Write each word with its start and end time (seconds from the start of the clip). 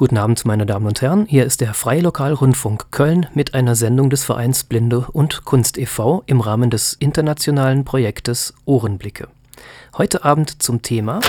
Guten 0.00 0.16
Abend, 0.16 0.46
meine 0.46 0.64
Damen 0.64 0.86
und 0.86 1.02
Herren. 1.02 1.26
Hier 1.26 1.44
ist 1.44 1.60
der 1.60 1.74
Freie 1.74 2.00
Lokalrundfunk 2.00 2.90
Köln 2.90 3.26
mit 3.34 3.52
einer 3.52 3.76
Sendung 3.76 4.08
des 4.08 4.24
Vereins 4.24 4.64
Blinde 4.64 5.06
und 5.12 5.44
Kunst 5.44 5.76
e.V. 5.76 6.22
im 6.24 6.40
Rahmen 6.40 6.70
des 6.70 6.94
internationalen 6.94 7.84
Projektes 7.84 8.54
Ohrenblicke. 8.64 9.28
Heute 9.98 10.24
Abend 10.24 10.62
zum 10.62 10.80
Thema 10.80 11.20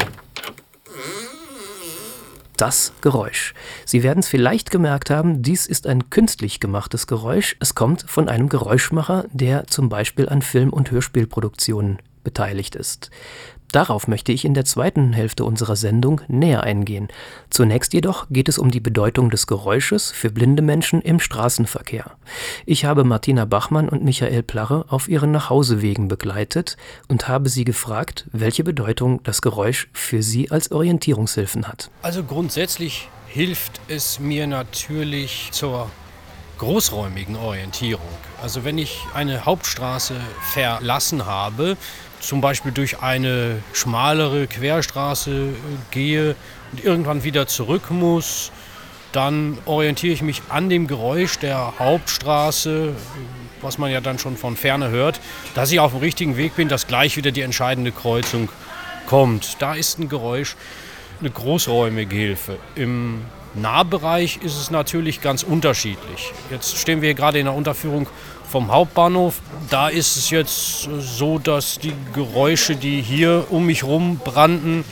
das 2.55 2.93
Geräusch. 3.01 3.53
Sie 3.83 4.03
werden 4.03 4.19
es 4.19 4.29
vielleicht 4.29 4.71
gemerkt 4.71 5.09
haben, 5.09 5.41
dies 5.41 5.65
ist 5.67 5.85
ein 5.85 6.09
künstlich 6.09 6.61
gemachtes 6.61 7.07
Geräusch. 7.07 7.57
Es 7.59 7.75
kommt 7.75 8.05
von 8.07 8.29
einem 8.29 8.47
Geräuschmacher, 8.47 9.25
der 9.33 9.67
zum 9.67 9.89
Beispiel 9.89 10.29
an 10.29 10.41
Film- 10.41 10.71
und 10.71 10.91
Hörspielproduktionen 10.91 11.99
beteiligt 12.23 12.75
ist. 12.75 13.11
Darauf 13.71 14.07
möchte 14.07 14.31
ich 14.31 14.43
in 14.45 14.53
der 14.53 14.65
zweiten 14.65 15.13
Hälfte 15.13 15.45
unserer 15.45 15.75
Sendung 15.75 16.21
näher 16.27 16.63
eingehen. 16.63 17.07
Zunächst 17.49 17.93
jedoch 17.93 18.27
geht 18.29 18.49
es 18.49 18.57
um 18.57 18.71
die 18.71 18.79
Bedeutung 18.79 19.29
des 19.29 19.47
Geräusches 19.47 20.11
für 20.11 20.29
blinde 20.29 20.61
Menschen 20.61 21.01
im 21.01 21.19
Straßenverkehr. 21.19 22.11
Ich 22.65 22.85
habe 22.85 23.03
Martina 23.03 23.45
Bachmann 23.45 23.89
und 23.89 24.03
Michael 24.03 24.43
Plarre 24.43 24.85
auf 24.89 25.07
ihren 25.07 25.31
Nachhausewegen 25.31 26.07
begleitet 26.07 26.75
und 27.07 27.27
habe 27.27 27.49
sie 27.49 27.63
gefragt, 27.63 28.27
welche 28.31 28.63
Bedeutung 28.63 29.21
das 29.23 29.41
Geräusch 29.41 29.87
für 29.93 30.21
sie 30.21 30.51
als 30.51 30.71
Orientierungshilfen 30.71 31.67
hat. 31.67 31.89
Also 32.01 32.23
grundsätzlich 32.23 33.09
hilft 33.27 33.79
es 33.87 34.19
mir 34.19 34.47
natürlich 34.47 35.49
zur 35.51 35.89
großräumigen 36.61 37.35
Orientierung. 37.37 38.07
Also 38.39 38.63
wenn 38.63 38.77
ich 38.77 38.99
eine 39.15 39.45
Hauptstraße 39.45 40.13
verlassen 40.53 41.25
habe, 41.25 41.75
zum 42.19 42.39
Beispiel 42.39 42.71
durch 42.71 43.01
eine 43.01 43.63
schmalere 43.73 44.45
Querstraße 44.45 45.31
äh, 45.31 45.53
gehe 45.89 46.35
und 46.71 46.85
irgendwann 46.85 47.23
wieder 47.23 47.47
zurück 47.47 47.89
muss, 47.89 48.51
dann 49.11 49.57
orientiere 49.65 50.13
ich 50.13 50.21
mich 50.21 50.43
an 50.49 50.69
dem 50.69 50.85
Geräusch 50.85 51.39
der 51.39 51.73
Hauptstraße, 51.79 52.93
was 53.63 53.79
man 53.79 53.89
ja 53.89 53.99
dann 53.99 54.19
schon 54.19 54.37
von 54.37 54.55
ferne 54.55 54.89
hört, 54.89 55.19
dass 55.55 55.71
ich 55.71 55.79
auf 55.79 55.93
dem 55.93 56.01
richtigen 56.01 56.37
Weg 56.37 56.55
bin, 56.55 56.69
dass 56.69 56.85
gleich 56.85 57.17
wieder 57.17 57.31
die 57.31 57.41
entscheidende 57.41 57.91
Kreuzung 57.91 58.49
kommt. 59.07 59.59
Da 59.59 59.73
ist 59.73 59.97
ein 59.97 60.09
Geräusch 60.09 60.55
eine 61.21 61.31
großräumige 61.31 62.15
Hilfe. 62.15 62.57
Im 62.75 63.21
Nahbereich 63.53 64.39
ist 64.41 64.57
es 64.57 64.71
natürlich 64.71 65.21
ganz 65.21 65.43
unterschiedlich. 65.43 66.33
Jetzt 66.49 66.77
stehen 66.77 67.01
wir 67.01 67.07
hier 67.07 67.15
gerade 67.15 67.39
in 67.39 67.45
der 67.45 67.53
Unterführung 67.53 68.07
vom 68.49 68.71
Hauptbahnhof. 68.71 69.41
Da 69.69 69.89
ist 69.89 70.15
es 70.17 70.29
jetzt 70.29 70.89
so, 70.99 71.39
dass 71.39 71.79
die 71.79 71.93
Geräusche, 72.13 72.75
die 72.75 73.01
hier 73.01 73.47
um 73.49 73.65
mich 73.65 73.83
herum 73.83 74.19
brannten, 74.23 74.83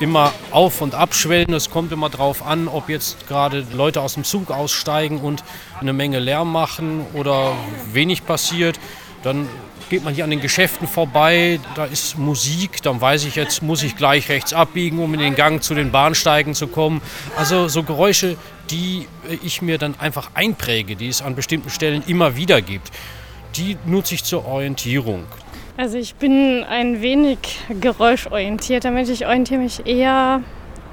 immer 0.00 0.32
auf 0.50 0.80
und 0.80 0.94
abschwellen. 0.94 1.52
Es 1.54 1.70
kommt 1.70 1.92
immer 1.92 2.10
darauf 2.10 2.44
an, 2.44 2.68
ob 2.68 2.88
jetzt 2.88 3.28
gerade 3.28 3.64
Leute 3.72 4.00
aus 4.00 4.14
dem 4.14 4.24
Zug 4.24 4.50
aussteigen 4.50 5.18
und 5.20 5.44
eine 5.80 5.92
Menge 5.92 6.18
Lärm 6.18 6.50
machen 6.50 7.06
oder 7.14 7.52
wenig 7.92 8.26
passiert. 8.26 8.78
Dann 9.22 9.48
geht 9.90 10.04
man 10.04 10.14
hier 10.14 10.24
an 10.24 10.30
den 10.30 10.40
Geschäften 10.40 10.88
vorbei, 10.88 11.60
da 11.74 11.84
ist 11.84 12.16
Musik, 12.16 12.82
dann 12.82 13.00
weiß 13.00 13.24
ich, 13.26 13.36
jetzt 13.36 13.62
muss 13.62 13.82
ich 13.82 13.94
gleich 13.94 14.28
rechts 14.30 14.54
abbiegen, 14.54 14.98
um 14.98 15.12
in 15.12 15.20
den 15.20 15.34
Gang 15.34 15.62
zu 15.62 15.74
den 15.74 15.90
Bahnsteigen 15.90 16.54
zu 16.54 16.66
kommen. 16.66 17.02
Also 17.36 17.68
so 17.68 17.82
Geräusche, 17.82 18.36
die 18.70 19.06
ich 19.42 19.60
mir 19.60 19.76
dann 19.78 19.94
einfach 19.98 20.30
einpräge, 20.34 20.96
die 20.96 21.08
es 21.08 21.20
an 21.20 21.34
bestimmten 21.34 21.68
Stellen 21.68 22.02
immer 22.06 22.36
wieder 22.36 22.62
gibt, 22.62 22.90
die 23.56 23.76
nutze 23.84 24.14
ich 24.14 24.24
zur 24.24 24.46
Orientierung. 24.46 25.24
Also 25.76 25.98
ich 25.98 26.14
bin 26.14 26.64
ein 26.64 27.02
wenig 27.02 27.38
geräuschorientiert, 27.80 28.84
damit 28.84 29.08
ich 29.08 29.26
orientiere 29.26 29.60
mich 29.60 29.86
eher 29.86 30.42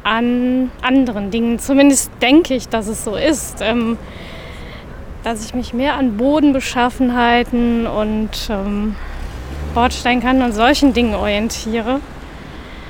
an 0.04 0.72
anderen 0.82 1.32
Dingen. 1.32 1.60
Zumindest 1.60 2.12
denke 2.22 2.54
ich, 2.54 2.68
dass 2.70 2.88
es 2.88 3.04
so 3.04 3.16
ist. 3.16 3.58
Ähm, 3.62 3.98
dass 5.24 5.46
ich 5.46 5.54
mich 5.54 5.74
mehr 5.74 5.96
an 5.96 6.18
Bodenbeschaffenheiten 6.18 7.88
und 7.88 8.30
ähm, 8.50 8.96
Bordsteinkante 9.74 10.46
und 10.46 10.54
solchen 10.54 10.94
Dingen 10.94 11.16
orientiere. 11.16 12.00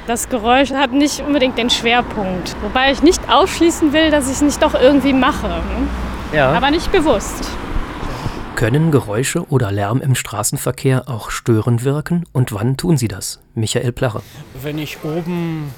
Das 0.07 0.29
Geräusch 0.29 0.71
hat 0.71 0.91
nicht 0.91 1.21
unbedingt 1.21 1.57
den 1.57 1.69
Schwerpunkt, 1.69 2.55
wobei 2.61 2.91
ich 2.91 3.03
nicht 3.03 3.29
ausschließen 3.29 3.93
will, 3.93 4.11
dass 4.11 4.27
ich 4.27 4.33
es 4.33 4.41
nicht 4.41 4.61
doch 4.61 4.73
irgendwie 4.73 5.13
mache. 5.13 5.47
Ne? 5.47 5.87
Ja. 6.33 6.51
Aber 6.53 6.71
nicht 6.71 6.91
bewusst. 6.91 7.49
Können 8.55 8.91
Geräusche 8.91 9.47
oder 9.49 9.71
Lärm 9.71 10.01
im 10.01 10.15
Straßenverkehr 10.15 11.07
auch 11.07 11.29
störend 11.31 11.83
wirken 11.83 12.25
und 12.33 12.53
wann 12.53 12.75
tun 12.75 12.97
sie 12.97 13.07
das? 13.07 13.39
Michael 13.55 13.91
Plache. 13.91 14.21
Wenn 14.61 14.79
ich 14.79 14.97
oben 15.03 15.71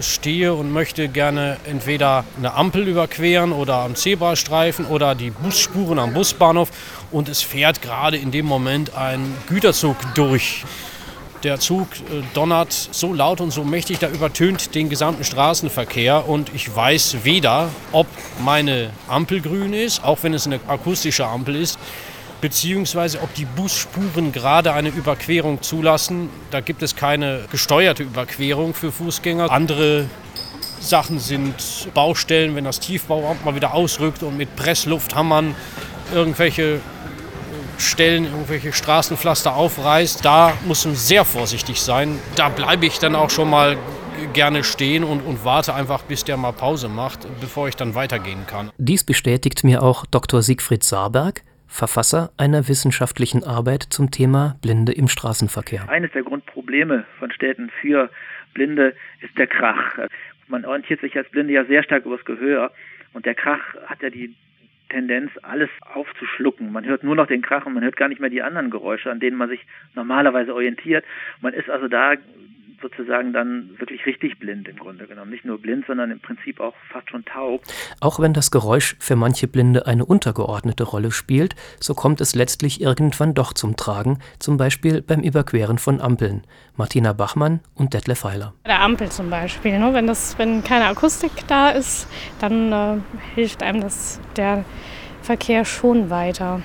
stehe 0.00 0.54
und 0.54 0.72
möchte 0.72 1.08
gerne 1.08 1.56
entweder 1.64 2.24
eine 2.36 2.54
Ampel 2.54 2.86
überqueren 2.88 3.52
oder 3.52 3.76
am 3.76 3.94
Zebrastreifen 3.94 4.86
oder 4.86 5.14
die 5.14 5.30
Busspuren 5.30 5.98
am 5.98 6.12
Busbahnhof 6.12 6.70
und 7.10 7.28
es 7.28 7.42
fährt 7.42 7.82
gerade 7.82 8.16
in 8.16 8.30
dem 8.30 8.46
Moment 8.46 8.94
ein 8.94 9.34
Güterzug 9.48 9.96
durch. 10.14 10.64
Der 11.44 11.60
Zug 11.60 11.86
äh, 11.96 12.22
donnert 12.34 12.72
so 12.72 13.14
laut 13.14 13.40
und 13.40 13.52
so 13.52 13.62
mächtig, 13.62 14.00
da 14.00 14.08
übertönt 14.08 14.74
den 14.74 14.88
gesamten 14.88 15.22
Straßenverkehr 15.22 16.28
und 16.28 16.52
ich 16.52 16.74
weiß 16.74 17.18
weder, 17.22 17.68
ob 17.92 18.08
meine 18.42 18.90
Ampel 19.06 19.40
grün 19.40 19.72
ist, 19.72 20.02
auch 20.02 20.18
wenn 20.22 20.34
es 20.34 20.46
eine 20.46 20.58
akustische 20.66 21.26
Ampel 21.26 21.54
ist, 21.54 21.78
beziehungsweise 22.40 23.20
ob 23.22 23.34
die 23.34 23.44
Busspuren 23.44 24.32
gerade 24.32 24.72
eine 24.72 24.88
Überquerung 24.88 25.62
zulassen. 25.62 26.30
Da 26.50 26.60
gibt 26.60 26.82
es 26.82 26.96
keine 26.96 27.44
gesteuerte 27.50 28.02
Überquerung 28.02 28.74
für 28.74 28.92
Fußgänger. 28.92 29.50
Andere 29.50 30.06
Sachen 30.80 31.18
sind 31.18 31.54
Baustellen, 31.94 32.54
wenn 32.54 32.64
das 32.64 32.80
Tiefbauamt 32.80 33.44
mal 33.44 33.54
wieder 33.54 33.74
ausrückt 33.74 34.22
und 34.22 34.36
mit 34.36 34.54
Presslufthammern 34.56 35.54
irgendwelche 36.14 36.80
Stellen, 37.78 38.24
irgendwelche 38.24 38.72
Straßenpflaster 38.72 39.54
aufreißt. 39.54 40.24
Da 40.24 40.52
muss 40.66 40.84
man 40.84 40.94
sehr 40.94 41.24
vorsichtig 41.24 41.80
sein. 41.80 42.18
Da 42.34 42.48
bleibe 42.48 42.86
ich 42.86 42.98
dann 42.98 43.14
auch 43.14 43.30
schon 43.30 43.50
mal 43.50 43.76
gerne 44.32 44.64
stehen 44.64 45.04
und, 45.04 45.20
und 45.20 45.44
warte 45.44 45.74
einfach, 45.74 46.02
bis 46.02 46.24
der 46.24 46.36
mal 46.36 46.52
Pause 46.52 46.88
macht, 46.88 47.20
bevor 47.40 47.68
ich 47.68 47.76
dann 47.76 47.94
weitergehen 47.94 48.46
kann. 48.46 48.70
Dies 48.78 49.04
bestätigt 49.04 49.64
mir 49.64 49.82
auch 49.82 50.06
Dr. 50.06 50.42
Siegfried 50.42 50.82
Saarberg. 50.82 51.44
Verfasser 51.68 52.32
einer 52.36 52.66
wissenschaftlichen 52.66 53.44
Arbeit 53.44 53.84
zum 53.84 54.10
Thema 54.10 54.56
Blinde 54.62 54.92
im 54.92 55.06
Straßenverkehr. 55.06 55.88
Eines 55.88 56.10
der 56.12 56.22
Grundprobleme 56.22 57.04
von 57.18 57.30
Städten 57.30 57.70
für 57.80 58.10
Blinde 58.54 58.94
ist 59.20 59.36
der 59.38 59.46
Krach. 59.46 59.98
Man 60.48 60.64
orientiert 60.64 61.00
sich 61.00 61.16
als 61.16 61.28
Blinde 61.28 61.52
ja 61.52 61.64
sehr 61.66 61.84
stark 61.84 62.06
übers 62.06 62.24
Gehör 62.24 62.72
und 63.12 63.26
der 63.26 63.34
Krach 63.34 63.60
hat 63.86 64.02
ja 64.02 64.10
die 64.10 64.34
Tendenz, 64.88 65.30
alles 65.42 65.68
aufzuschlucken. 65.92 66.72
Man 66.72 66.86
hört 66.86 67.04
nur 67.04 67.14
noch 67.14 67.26
den 67.26 67.42
Krach 67.42 67.66
und 67.66 67.74
man 67.74 67.84
hört 67.84 67.96
gar 67.96 68.08
nicht 68.08 68.20
mehr 68.20 68.30
die 68.30 68.42
anderen 68.42 68.70
Geräusche, 68.70 69.10
an 69.10 69.20
denen 69.20 69.36
man 69.36 69.50
sich 69.50 69.60
normalerweise 69.94 70.54
orientiert. 70.54 71.04
Man 71.40 71.52
ist 71.52 71.68
also 71.68 71.88
da 71.88 72.14
sozusagen 72.80 73.32
dann 73.32 73.70
wirklich 73.78 74.04
richtig 74.06 74.38
blind 74.38 74.68
im 74.68 74.76
Grunde 74.76 75.06
genommen. 75.06 75.30
Nicht 75.30 75.44
nur 75.44 75.60
blind, 75.60 75.84
sondern 75.86 76.10
im 76.10 76.20
Prinzip 76.20 76.60
auch 76.60 76.74
fast 76.90 77.10
schon 77.10 77.24
taub. 77.24 77.62
Auch 78.00 78.20
wenn 78.20 78.32
das 78.32 78.50
Geräusch 78.50 78.96
für 78.98 79.16
manche 79.16 79.48
Blinde 79.48 79.86
eine 79.86 80.04
untergeordnete 80.04 80.84
Rolle 80.84 81.10
spielt, 81.10 81.54
so 81.80 81.94
kommt 81.94 82.20
es 82.20 82.34
letztlich 82.34 82.80
irgendwann 82.80 83.34
doch 83.34 83.52
zum 83.52 83.76
Tragen, 83.76 84.18
zum 84.38 84.56
Beispiel 84.56 85.02
beim 85.02 85.20
Überqueren 85.20 85.78
von 85.78 86.00
Ampeln. 86.00 86.42
Martina 86.76 87.12
Bachmann 87.12 87.60
und 87.74 87.94
Detlef 87.94 88.24
Heiler. 88.24 88.54
Bei 88.62 88.70
der 88.70 88.80
Ampel 88.82 89.08
zum 89.10 89.30
Beispiel, 89.30 89.78
ne? 89.78 89.92
wenn, 89.92 90.06
das, 90.06 90.38
wenn 90.38 90.62
keine 90.62 90.86
Akustik 90.86 91.32
da 91.48 91.70
ist, 91.70 92.08
dann 92.40 92.72
äh, 92.72 93.00
hilft 93.34 93.62
einem 93.62 93.80
das, 93.80 94.20
der 94.36 94.64
Verkehr 95.22 95.64
schon 95.64 96.10
weiter. 96.10 96.62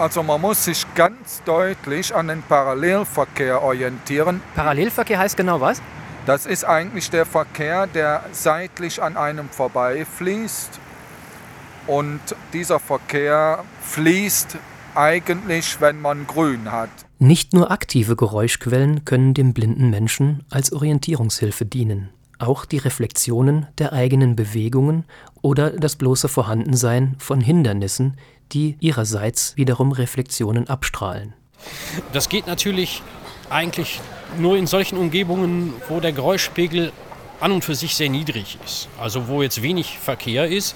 Also 0.00 0.22
man 0.22 0.40
muss 0.40 0.64
sich 0.64 0.86
ganz 0.94 1.42
deutlich 1.44 2.14
an 2.14 2.28
den 2.28 2.40
Parallelverkehr 2.40 3.60
orientieren. 3.60 4.40
Parallelverkehr 4.54 5.18
heißt 5.18 5.36
genau 5.36 5.60
was? 5.60 5.82
Das 6.24 6.46
ist 6.46 6.64
eigentlich 6.64 7.10
der 7.10 7.26
Verkehr, 7.26 7.86
der 7.86 8.24
seitlich 8.32 9.02
an 9.02 9.18
einem 9.18 9.50
vorbeifließt. 9.50 10.80
Und 11.86 12.20
dieser 12.54 12.80
Verkehr 12.80 13.62
fließt 13.82 14.56
eigentlich, 14.94 15.82
wenn 15.82 16.00
man 16.00 16.26
grün 16.26 16.72
hat. 16.72 16.88
Nicht 17.18 17.52
nur 17.52 17.70
aktive 17.70 18.16
Geräuschquellen 18.16 19.04
können 19.04 19.34
dem 19.34 19.52
blinden 19.52 19.90
Menschen 19.90 20.46
als 20.48 20.72
Orientierungshilfe 20.72 21.66
dienen. 21.66 22.08
Auch 22.40 22.64
die 22.64 22.78
Reflexionen 22.78 23.66
der 23.78 23.92
eigenen 23.92 24.34
Bewegungen 24.34 25.04
oder 25.42 25.70
das 25.70 25.96
bloße 25.96 26.26
Vorhandensein 26.26 27.14
von 27.18 27.42
Hindernissen, 27.42 28.16
die 28.52 28.76
ihrerseits 28.80 29.56
wiederum 29.58 29.92
Reflexionen 29.92 30.66
abstrahlen. 30.66 31.34
Das 32.14 32.30
geht 32.30 32.46
natürlich 32.46 33.02
eigentlich 33.50 34.00
nur 34.38 34.56
in 34.56 34.66
solchen 34.66 34.96
Umgebungen, 34.96 35.74
wo 35.90 36.00
der 36.00 36.12
Geräuschpegel 36.12 36.92
an 37.40 37.52
und 37.52 37.62
für 37.62 37.74
sich 37.74 37.94
sehr 37.94 38.08
niedrig 38.08 38.58
ist. 38.64 38.88
Also 38.98 39.28
wo 39.28 39.42
jetzt 39.42 39.60
wenig 39.60 39.98
Verkehr 39.98 40.48
ist. 40.48 40.74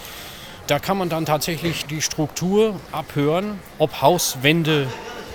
Da 0.67 0.79
kann 0.79 0.99
man 0.99 1.09
dann 1.09 1.25
tatsächlich 1.25 1.87
die 1.87 2.03
Struktur 2.03 2.79
abhören, 2.93 3.59
ob 3.79 4.03
Hauswände 4.03 4.87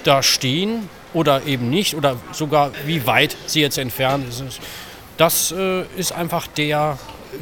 da 0.03 0.21
stehen 0.21 0.89
oder 1.13 1.45
eben 1.45 1.71
nicht 1.71 1.95
oder 1.95 2.17
sogar 2.31 2.71
wie 2.85 3.07
weit 3.07 3.35
sie 3.47 3.61
jetzt 3.61 3.79
entfernt 3.79 4.31
sind. 4.31 4.59
Das 5.19 5.51
äh, 5.51 5.83
ist 5.97 6.13
einfach 6.13 6.47
der 6.47 6.97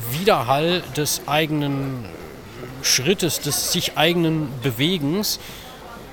Widerhall 0.10 0.82
des 0.96 1.22
eigenen 1.28 2.06
Schrittes, 2.82 3.40
des 3.40 3.72
sich 3.72 4.00
eigenen 4.00 4.50
Bewegens, 4.64 5.40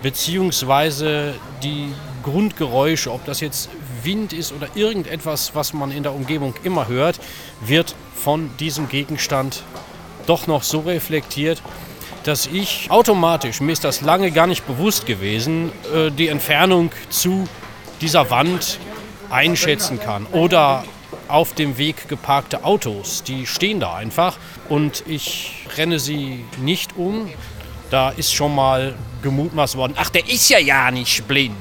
beziehungsweise 0.03 1.33
die 1.63 1.91
Grundgeräusche, 2.23 3.11
ob 3.11 3.25
das 3.25 3.41
jetzt 3.41 3.71
Wind 4.03 4.35
ist 4.35 4.53
oder 4.53 4.69
irgendetwas, 4.75 5.55
was 5.55 5.73
man 5.73 5.91
in 5.91 6.03
der 6.03 6.13
Umgebung 6.13 6.55
immer 6.65 6.87
hört, 6.87 7.19
wird 7.63 7.95
von 8.15 8.51
diesem 8.59 8.91
Gegenstand 8.91 9.63
doch 10.27 10.47
noch 10.47 10.65
so 10.65 10.81
reflektiert, 10.81 11.63
dass 12.25 12.47
ich 12.47 12.91
automatisch, 12.91 13.63
mir 13.63 13.73
ist 13.73 13.85
das 13.85 14.03
lange 14.03 14.33
gar 14.33 14.47
nicht 14.47 14.67
bewusst 14.67 15.07
gewesen, 15.07 15.73
äh, 15.95 16.11
die 16.11 16.29
Entfernung 16.29 16.93
zu 17.09 17.49
dieser 18.03 18.29
Wand 18.29 18.79
einschätzen 19.31 19.99
kann. 19.99 20.27
Oder 20.27 20.85
auf 21.29 21.55
dem 21.55 21.79
Weg 21.79 22.09
geparkte 22.09 22.65
Autos, 22.65 23.23
die 23.23 23.47
stehen 23.47 23.81
da 23.81 23.95
einfach 23.95 24.37
und 24.69 25.05
ich 25.07 25.67
renne 25.77 25.99
sie 25.99 26.45
nicht 26.61 26.97
um. 26.97 27.31
Da 27.91 28.11
ist 28.11 28.33
schon 28.33 28.55
mal 28.55 28.95
gemutmaßt 29.23 29.77
worden, 29.77 29.95
ach, 29.97 30.11
der 30.11 30.29
ist 30.29 30.49
ja 30.49 30.59
ja 30.59 30.91
nicht 30.91 31.27
blind. 31.29 31.55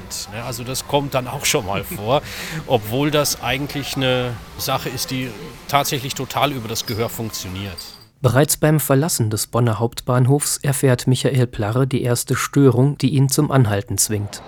Also 0.46 0.64
das 0.64 0.86
kommt 0.86 1.14
dann 1.14 1.28
auch 1.28 1.44
schon 1.44 1.66
mal 1.66 1.84
vor, 1.96 2.22
obwohl 2.66 3.10
das 3.10 3.42
eigentlich 3.42 3.96
eine 3.96 4.34
Sache 4.58 4.88
ist, 4.88 5.10
die 5.10 5.30
tatsächlich 5.68 6.14
total 6.14 6.52
über 6.52 6.68
das 6.68 6.86
Gehör 6.86 7.08
funktioniert. 7.08 7.76
Bereits 8.20 8.56
beim 8.56 8.80
Verlassen 8.80 9.28
des 9.28 9.46
Bonner 9.46 9.78
Hauptbahnhofs 9.78 10.58
erfährt 10.62 11.06
Michael 11.06 11.46
Plarre 11.46 11.86
die 11.86 12.02
erste 12.02 12.36
Störung, 12.36 12.96
die 12.96 13.10
ihn 13.10 13.28
zum 13.28 13.50
Anhalten 13.50 13.98
zwingt. 13.98 14.40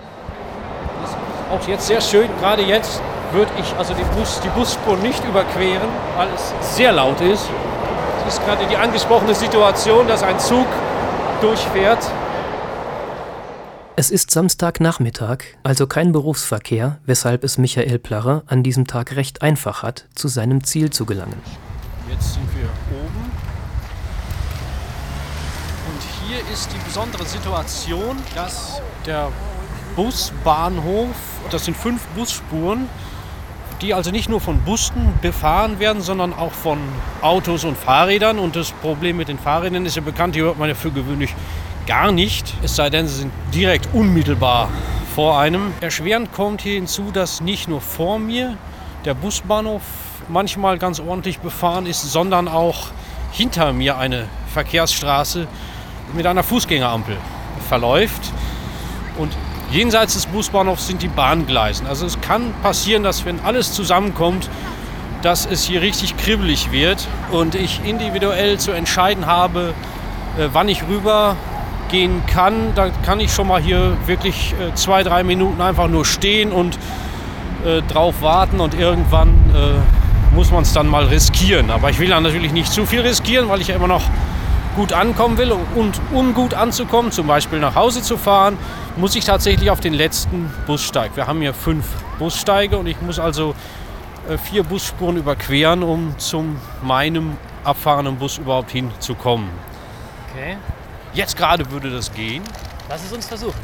Auch 1.51 1.67
jetzt 1.67 1.87
sehr 1.87 2.01
schön, 2.01 2.27
gerade 2.39 2.63
jetzt 2.63 3.01
würde 3.31 3.51
ich 3.59 3.75
also 3.77 3.93
den 3.93 4.07
Bus, 4.09 4.39
die 4.41 4.49
Busspur 4.49 4.97
nicht 4.97 5.23
überqueren, 5.25 5.89
weil 6.15 6.27
es 6.33 6.75
sehr 6.75 6.91
laut 6.91 7.19
ist. 7.21 7.45
Es 8.25 8.33
ist 8.33 8.45
gerade 8.45 8.65
die 8.67 8.77
angesprochene 8.77 9.35
Situation, 9.35 10.07
dass 10.07 10.23
ein 10.23 10.39
Zug 10.39 10.67
durchfährt. 11.41 11.99
Es 13.95 14.11
ist 14.11 14.31
Samstagnachmittag, 14.31 15.39
also 15.63 15.87
kein 15.87 16.11
Berufsverkehr, 16.11 16.99
weshalb 17.05 17.43
es 17.43 17.57
Michael 17.57 17.99
Plarre 17.99 18.43
an 18.45 18.61
diesem 18.63 18.85
Tag 18.85 19.15
recht 19.15 19.41
einfach 19.41 19.81
hat, 19.81 20.05
zu 20.13 20.27
seinem 20.27 20.63
Ziel 20.63 20.91
zu 20.91 21.05
gelangen. 21.05 21.41
Jetzt 22.09 22.35
sind 22.35 22.47
wir 22.55 22.69
oben 22.91 23.31
hier 26.27 26.39
ist 26.51 26.69
die 26.73 26.79
besondere 26.85 27.25
Situation, 27.25 28.17
dass 28.35 28.81
der 29.05 29.31
Busbahnhof, 29.95 31.15
das 31.51 31.65
sind 31.65 31.77
fünf 31.77 32.05
Busspuren, 32.07 32.89
die 33.81 33.93
also 33.93 34.11
nicht 34.11 34.29
nur 34.29 34.41
von 34.41 34.59
Bussen 34.59 35.13
befahren 35.21 35.79
werden, 35.79 36.01
sondern 36.01 36.33
auch 36.33 36.51
von 36.51 36.79
Autos 37.21 37.63
und 37.63 37.77
Fahrrädern. 37.77 38.39
Und 38.39 38.55
das 38.55 38.71
Problem 38.71 39.17
mit 39.17 39.27
den 39.27 39.39
Fahrrädern 39.39 39.85
ist 39.85 39.95
ja 39.95 40.01
bekannt, 40.01 40.35
die 40.35 40.41
hört 40.41 40.57
man 40.57 40.69
ja 40.69 40.75
für 40.75 40.91
gewöhnlich 40.91 41.33
gar 41.85 42.11
nicht, 42.11 42.53
es 42.63 42.75
sei 42.75 42.89
denn, 42.89 43.07
sie 43.07 43.19
sind 43.19 43.31
direkt 43.53 43.87
unmittelbar 43.93 44.69
vor 45.15 45.39
einem. 45.39 45.73
Erschwerend 45.79 46.33
kommt 46.33 46.61
hier 46.61 46.73
hinzu, 46.73 47.11
dass 47.11 47.39
nicht 47.41 47.69
nur 47.69 47.81
vor 47.81 48.19
mir 48.19 48.57
der 49.05 49.13
Busbahnhof 49.13 49.81
manchmal 50.27 50.77
ganz 50.77 50.99
ordentlich 50.99 51.39
befahren 51.39 51.85
ist, 51.85 52.11
sondern 52.11 52.47
auch 52.47 52.87
hinter 53.31 53.71
mir 53.71 53.97
eine 53.97 54.27
Verkehrsstraße 54.53 55.47
mit 56.13 56.25
einer 56.25 56.43
Fußgängerampel 56.43 57.17
verläuft. 57.69 58.31
Und 59.17 59.31
jenseits 59.71 60.13
des 60.13 60.25
Busbahnhofs 60.27 60.87
sind 60.87 61.01
die 61.01 61.07
Bahngleisen. 61.07 61.87
Also 61.87 62.05
es 62.05 62.19
kann 62.21 62.53
passieren, 62.63 63.03
dass 63.03 63.25
wenn 63.25 63.39
alles 63.41 63.73
zusammenkommt, 63.73 64.49
dass 65.21 65.45
es 65.45 65.63
hier 65.63 65.81
richtig 65.81 66.15
kribbelig 66.17 66.71
wird 66.71 67.07
und 67.31 67.55
ich 67.55 67.81
individuell 67.83 68.59
zu 68.59 68.71
entscheiden 68.71 69.25
habe, 69.25 69.73
äh, 70.37 70.49
wann 70.53 70.69
ich 70.69 70.83
rübergehen 70.83 72.25
kann. 72.27 72.73
Da 72.75 72.89
kann 73.03 73.19
ich 73.19 73.33
schon 73.33 73.47
mal 73.47 73.61
hier 73.61 73.97
wirklich 74.05 74.53
äh, 74.53 74.73
zwei, 74.75 75.03
drei 75.03 75.23
Minuten 75.23 75.61
einfach 75.61 75.87
nur 75.87 76.05
stehen 76.05 76.51
und 76.51 76.77
äh, 77.65 77.81
drauf 77.91 78.21
warten 78.21 78.59
und 78.59 78.73
irgendwann 78.73 79.33
muss 80.35 80.51
man 80.51 80.61
es 80.61 80.71
dann 80.71 80.87
mal 80.87 81.05
riskieren. 81.05 81.71
Aber 81.71 81.89
ich 81.89 81.97
will 81.97 82.09
dann 82.09 82.21
natürlich 82.21 82.51
nicht 82.51 82.71
zu 82.71 82.85
viel 82.85 83.01
riskieren, 83.01 83.49
weil 83.49 83.59
ich 83.59 83.69
ja 83.69 83.75
immer 83.75 83.87
noch 83.87 84.03
gut 84.77 84.93
ankommen 84.93 85.39
will 85.39 85.51
und 85.51 85.99
um 86.13 86.35
gut 86.35 86.53
anzukommen, 86.53 87.11
zum 87.11 87.25
Beispiel 87.25 87.59
nach 87.59 87.73
Hause 87.73 88.03
zu 88.03 88.15
fahren, 88.15 88.59
muss 88.95 89.15
ich 89.15 89.25
tatsächlich 89.25 89.71
auf 89.71 89.79
den 89.79 89.93
letzten 89.93 90.53
Bussteig. 90.67 91.15
Wir 91.15 91.25
haben 91.25 91.41
hier 91.41 91.55
fünf 91.55 91.83
Bussteige 92.19 92.77
und 92.77 92.85
ich 92.85 93.01
muss 93.01 93.17
also 93.17 93.55
äh, 94.29 94.37
vier 94.37 94.61
Busspuren 94.61 95.17
überqueren, 95.17 95.81
um 95.81 96.13
zum 96.19 96.57
meinem 96.83 97.37
abfahrenden 97.63 98.17
Bus 98.17 98.37
überhaupt 98.37 98.69
hinzukommen. 98.69 99.49
Okay. 100.29 100.57
Jetzt 101.11 101.35
gerade 101.35 101.71
würde 101.71 101.89
das 101.89 102.13
gehen. 102.13 102.43
Lass 102.87 103.03
es 103.03 103.11
uns 103.11 103.25
versuchen. 103.25 103.59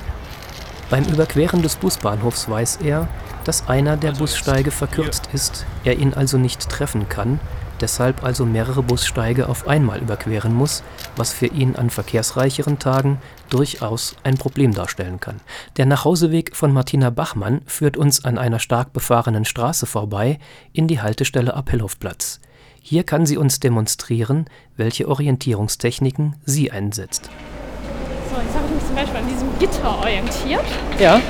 Beim 0.89 1.05
Überqueren 1.05 1.61
des 1.61 1.75
Busbahnhofs 1.75 2.49
weiß 2.49 2.79
er, 2.83 3.07
dass 3.43 3.67
einer 3.67 3.97
der 3.97 4.11
also 4.11 4.23
Bussteige 4.23 4.71
verkürzt 4.71 5.29
ist, 5.31 5.67
er 5.83 5.95
ihn 5.97 6.15
also 6.15 6.39
nicht 6.39 6.69
treffen 6.69 7.07
kann 7.07 7.39
deshalb 7.81 8.23
also 8.23 8.45
mehrere 8.45 8.83
Bussteige 8.83 9.49
auf 9.49 9.67
einmal 9.67 9.99
überqueren 9.99 10.53
muss, 10.53 10.83
was 11.15 11.33
für 11.33 11.47
ihn 11.47 11.75
an 11.75 11.89
verkehrsreicheren 11.89 12.79
Tagen 12.79 13.19
durchaus 13.49 14.15
ein 14.23 14.35
Problem 14.35 14.73
darstellen 14.73 15.19
kann. 15.19 15.39
Der 15.77 15.85
Nachhauseweg 15.85 16.55
von 16.55 16.73
Martina 16.73 17.09
Bachmann 17.09 17.61
führt 17.65 17.97
uns 17.97 18.25
an 18.25 18.37
einer 18.37 18.59
stark 18.59 18.93
befahrenen 18.93 19.45
Straße 19.45 19.85
vorbei 19.85 20.39
in 20.71 20.87
die 20.87 21.01
Haltestelle 21.01 21.53
Appellhofplatz. 21.53 22.39
Hier 22.81 23.03
kann 23.03 23.25
sie 23.25 23.37
uns 23.37 23.59
demonstrieren, 23.61 24.45
welche 24.75 25.07
Orientierungstechniken 25.07 26.35
sie 26.45 26.69
einsetzt. 26.69 27.29
So, 28.29 28.41
jetzt 28.41 28.55
habe 28.55 28.65
ich 28.67 28.73
mich 28.73 28.85
zum 28.85 28.95
Beispiel 28.95 29.17
an 29.17 29.27
diesem 29.29 29.59
Gitter 29.59 29.99
orientiert. 29.99 30.65
Ja. 30.99 31.21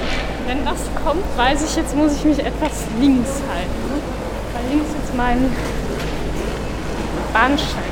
Wenn 0.47 0.65
das 0.65 0.79
kommt, 1.05 1.23
weiß 1.37 1.63
ich, 1.69 1.75
jetzt 1.75 1.95
muss 1.95 2.15
ich 2.15 2.25
mich 2.25 2.39
etwas 2.39 2.85
links 2.99 3.41
halten. 3.47 4.01
Weil 4.53 4.69
links 4.71 4.89
ist 5.03 5.15
mein 5.15 5.37
Bahnsteig. 7.33 7.83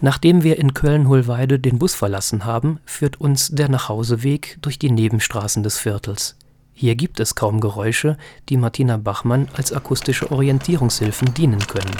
Nachdem 0.00 0.42
wir 0.42 0.58
in 0.58 0.74
Köln-Hohlweide 0.74 1.58
den 1.58 1.78
Bus 1.78 1.94
verlassen 1.94 2.44
haben, 2.44 2.80
führt 2.84 3.20
uns 3.20 3.48
der 3.50 3.68
Nachhauseweg 3.68 4.58
durch 4.62 4.78
die 4.78 4.90
Nebenstraßen 4.90 5.62
des 5.62 5.78
Viertels. 5.78 6.36
Hier 6.72 6.96
gibt 6.96 7.20
es 7.20 7.34
kaum 7.34 7.60
Geräusche, 7.60 8.16
die 8.48 8.56
Martina 8.56 8.96
Bachmann 8.96 9.48
als 9.54 9.72
akustische 9.72 10.32
Orientierungshilfen 10.32 11.34
dienen 11.34 11.66
können. 11.66 11.94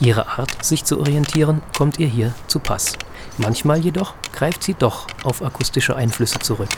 Ihre 0.00 0.38
Art, 0.38 0.64
sich 0.64 0.84
zu 0.84 1.00
orientieren, 1.00 1.62
kommt 1.76 1.98
ihr 1.98 2.06
hier 2.06 2.32
zu 2.46 2.60
Pass. 2.60 2.96
Manchmal 3.38 3.78
jedoch 3.78 4.14
greift 4.32 4.62
sie 4.62 4.74
doch 4.74 5.08
auf 5.24 5.42
akustische 5.42 5.96
Einflüsse 5.96 6.38
zurück. 6.38 6.68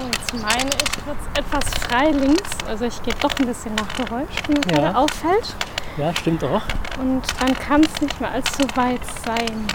Jetzt 0.00 0.42
meine 0.42 0.70
ich 0.70 0.97
kurz 1.08 1.38
etwas 1.38 1.64
frei 1.86 2.10
links, 2.10 2.50
also 2.68 2.84
ich 2.84 3.02
gehe 3.02 3.14
doch 3.22 3.30
ein 3.38 3.46
bisschen 3.46 3.74
nach 3.76 3.88
Geräusch, 3.96 4.42
wie 4.46 4.52
mir 4.52 4.74
ja. 4.74 4.90
gerade 4.90 4.98
auffällt. 4.98 5.54
Ja, 5.96 6.14
stimmt 6.14 6.44
auch. 6.44 6.62
Und 7.00 7.22
dann 7.40 7.54
kann 7.58 7.82
es 7.82 8.00
nicht 8.02 8.20
mehr 8.20 8.30
allzu 8.30 8.64
weit 8.74 9.00
sein. 9.24 9.66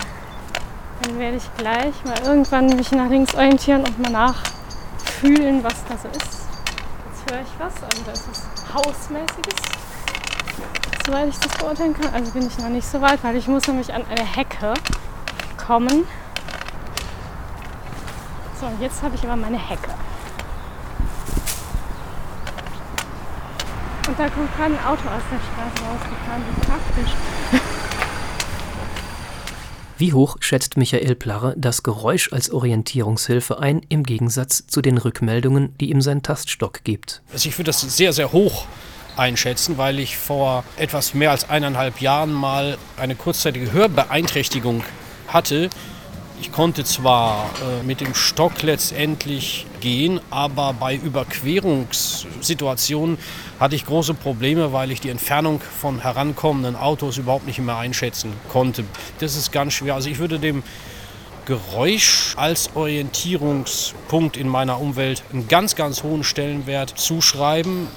Dann 1.02 1.18
werde 1.18 1.38
ich 1.38 1.58
gleich 1.58 1.94
mal 2.06 2.20
irgendwann 2.24 2.68
mich 2.68 2.92
nach 2.92 3.10
links 3.10 3.34
orientieren 3.34 3.84
und 3.84 4.00
mal 4.00 4.12
nachfühlen, 4.12 5.64
was 5.64 5.84
da 5.90 5.98
so 5.98 6.08
ist. 6.10 6.48
Jetzt 7.10 7.32
höre 7.32 7.42
ich 7.42 7.54
was, 7.58 7.74
also 7.84 8.04
da 8.06 8.12
ist 8.12 8.30
was 8.30 8.74
Hausmäßiges, 8.74 9.56
soweit 11.06 11.30
ich 11.30 11.40
das 11.40 11.58
beurteilen 11.58 11.96
kann. 12.00 12.14
Also 12.14 12.32
bin 12.32 12.46
ich 12.46 12.58
noch 12.60 12.70
nicht 12.70 12.88
so 12.88 13.02
weit, 13.02 13.24
weil 13.24 13.36
ich 13.36 13.48
muss 13.48 13.68
nämlich 13.68 13.92
an 13.92 14.04
eine 14.08 14.24
Hecke 14.24 14.76
kommen. 15.58 16.06
So, 18.60 18.68
und 18.68 18.80
jetzt 18.80 19.02
habe 19.02 19.16
ich 19.16 19.24
aber 19.24 19.36
meine 19.36 19.58
Hecke. 19.58 19.90
Und 24.14 24.20
da 24.20 24.30
kommt 24.30 24.56
gerade 24.56 24.76
ein 24.76 24.86
Auto 24.86 25.08
aus 25.08 25.24
der 25.32 25.40
Straße 25.40 25.90
rausgefahren. 25.90 26.44
Wie 26.46 26.66
praktisch. 26.68 27.12
Wie 29.98 30.14
hoch 30.14 30.38
schätzt 30.40 30.78
Michael 30.78 31.16
Plarre 31.16 31.56
das 31.58 31.82
Geräusch 31.82 32.32
als 32.32 32.52
Orientierungshilfe 32.52 33.58
ein, 33.58 33.82
im 33.90 34.04
Gegensatz 34.04 34.68
zu 34.68 34.84
den 34.84 35.00
Rückmeldungen, 35.00 35.76
die 35.80 35.90
ihm 35.90 36.04
sein 36.04 36.22
Taststock 36.22 36.84
gibt? 36.84 37.24
Also 37.32 37.50
ich 37.50 37.58
würde 37.58 37.70
das 37.70 37.82
sehr, 37.82 38.14
sehr 38.14 38.32
hoch 38.32 38.68
einschätzen, 39.18 39.80
weil 39.80 39.98
ich 39.98 40.16
vor 40.16 40.64
etwas 40.78 41.16
mehr 41.16 41.32
als 41.32 41.50
eineinhalb 41.50 42.00
Jahren 42.00 42.34
mal 42.34 42.78
eine 42.98 43.16
kurzzeitige 43.16 43.72
Hörbeeinträchtigung 43.72 44.84
hatte, 45.28 45.72
ich 46.44 46.52
konnte 46.52 46.84
zwar 46.84 47.46
äh, 47.46 47.84
mit 47.84 48.02
dem 48.02 48.14
Stock 48.14 48.62
letztendlich 48.64 49.66
gehen, 49.80 50.20
aber 50.30 50.74
bei 50.74 50.94
Überquerungssituationen 50.94 53.18
hatte 53.62 53.78
ich 53.78 53.86
große 53.86 54.14
Probleme, 54.14 54.74
weil 54.74 54.92
ich 54.92 55.00
die 55.00 55.08
Entfernung 55.08 55.62
von 55.62 56.02
herankommenden 56.02 56.76
Autos 56.76 57.18
überhaupt 57.18 57.48
nicht 57.48 57.60
mehr 57.60 57.78
einschätzen 57.78 58.34
konnte. 58.50 58.84
Das 59.20 59.38
ist 59.38 59.54
ganz 59.54 59.72
schwer. 59.72 59.96
Also 59.96 60.10
ich 60.10 60.20
würde 60.20 60.38
dem 60.38 60.64
Geräusch 61.46 62.34
als 62.36 62.76
Orientierungspunkt 62.76 64.36
in 64.36 64.50
meiner 64.50 64.82
Umwelt 64.82 65.24
einen 65.32 65.48
ganz, 65.48 65.76
ganz 65.76 66.04
hohen 66.04 66.26
Stellenwert 66.26 67.00
zuschreiben. 67.00 67.88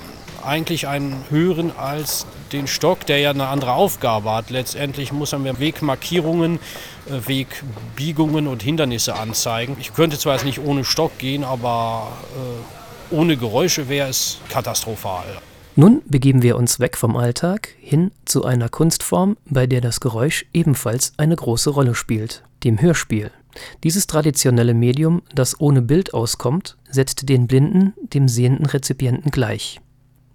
Eigentlich 0.47 0.89
einen 0.89 1.25
höheren 1.31 1.77
als 1.77 2.27
den 2.53 2.67
Stock, 2.67 3.07
der 3.07 3.19
ja 3.19 3.31
eine 3.31 3.49
andere 3.49 3.73
Aufgabe 3.73 4.33
hat. 4.33 4.51
Letztendlich 4.51 5.13
muss 5.13 5.33
er 5.33 5.39
mir 5.39 5.59
Wegmarkierungen, 5.59 6.59
äh, 7.07 7.29
Wegbiegungen 7.29 8.47
und 8.47 8.63
Hindernisse 8.63 9.17
anzeigen. 9.17 9.77
Ich 9.81 9.95
könnte 9.95 10.19
zwar 10.19 10.35
jetzt 10.35 10.45
nicht 10.45 10.61
ohne 10.61 10.85
Stock 10.85 11.19
gehen, 11.19 11.45
aber 11.45 12.09
äh, 12.35 13.15
ohne 13.15 13.37
Geräusche 13.37 13.89
wäre 13.89 14.09
es 14.09 14.39
katastrophal. 14.49 15.25
Nun 15.79 16.01
begeben 16.07 16.43
wir 16.43 16.57
uns 16.57 16.81
weg 16.81 16.97
vom 16.97 17.17
Alltag 17.17 17.69
hin 17.79 18.11
zu 18.25 18.45
einer 18.45 18.71
Kunstform, 18.71 19.37
bei 19.45 19.67
der 19.67 19.83
das 19.83 20.01
Geräusch 20.01 20.47
ebenfalls 20.55 21.13
eine 21.19 21.37
große 21.37 21.69
Rolle 21.69 21.95
spielt, 21.95 22.45
dem 22.65 22.81
Hörspiel. 22.81 23.31
Dieses 23.85 24.07
traditionelle 24.07 24.75
Medium, 24.75 25.23
das 25.35 25.61
ohne 25.61 25.83
Bild 25.83 26.15
auskommt, 26.15 26.77
setzt 26.91 27.29
den 27.29 27.47
blinden 27.47 27.95
dem 28.01 28.29
sehenden 28.29 28.67
Rezipienten 28.67 29.31
gleich. 29.31 29.81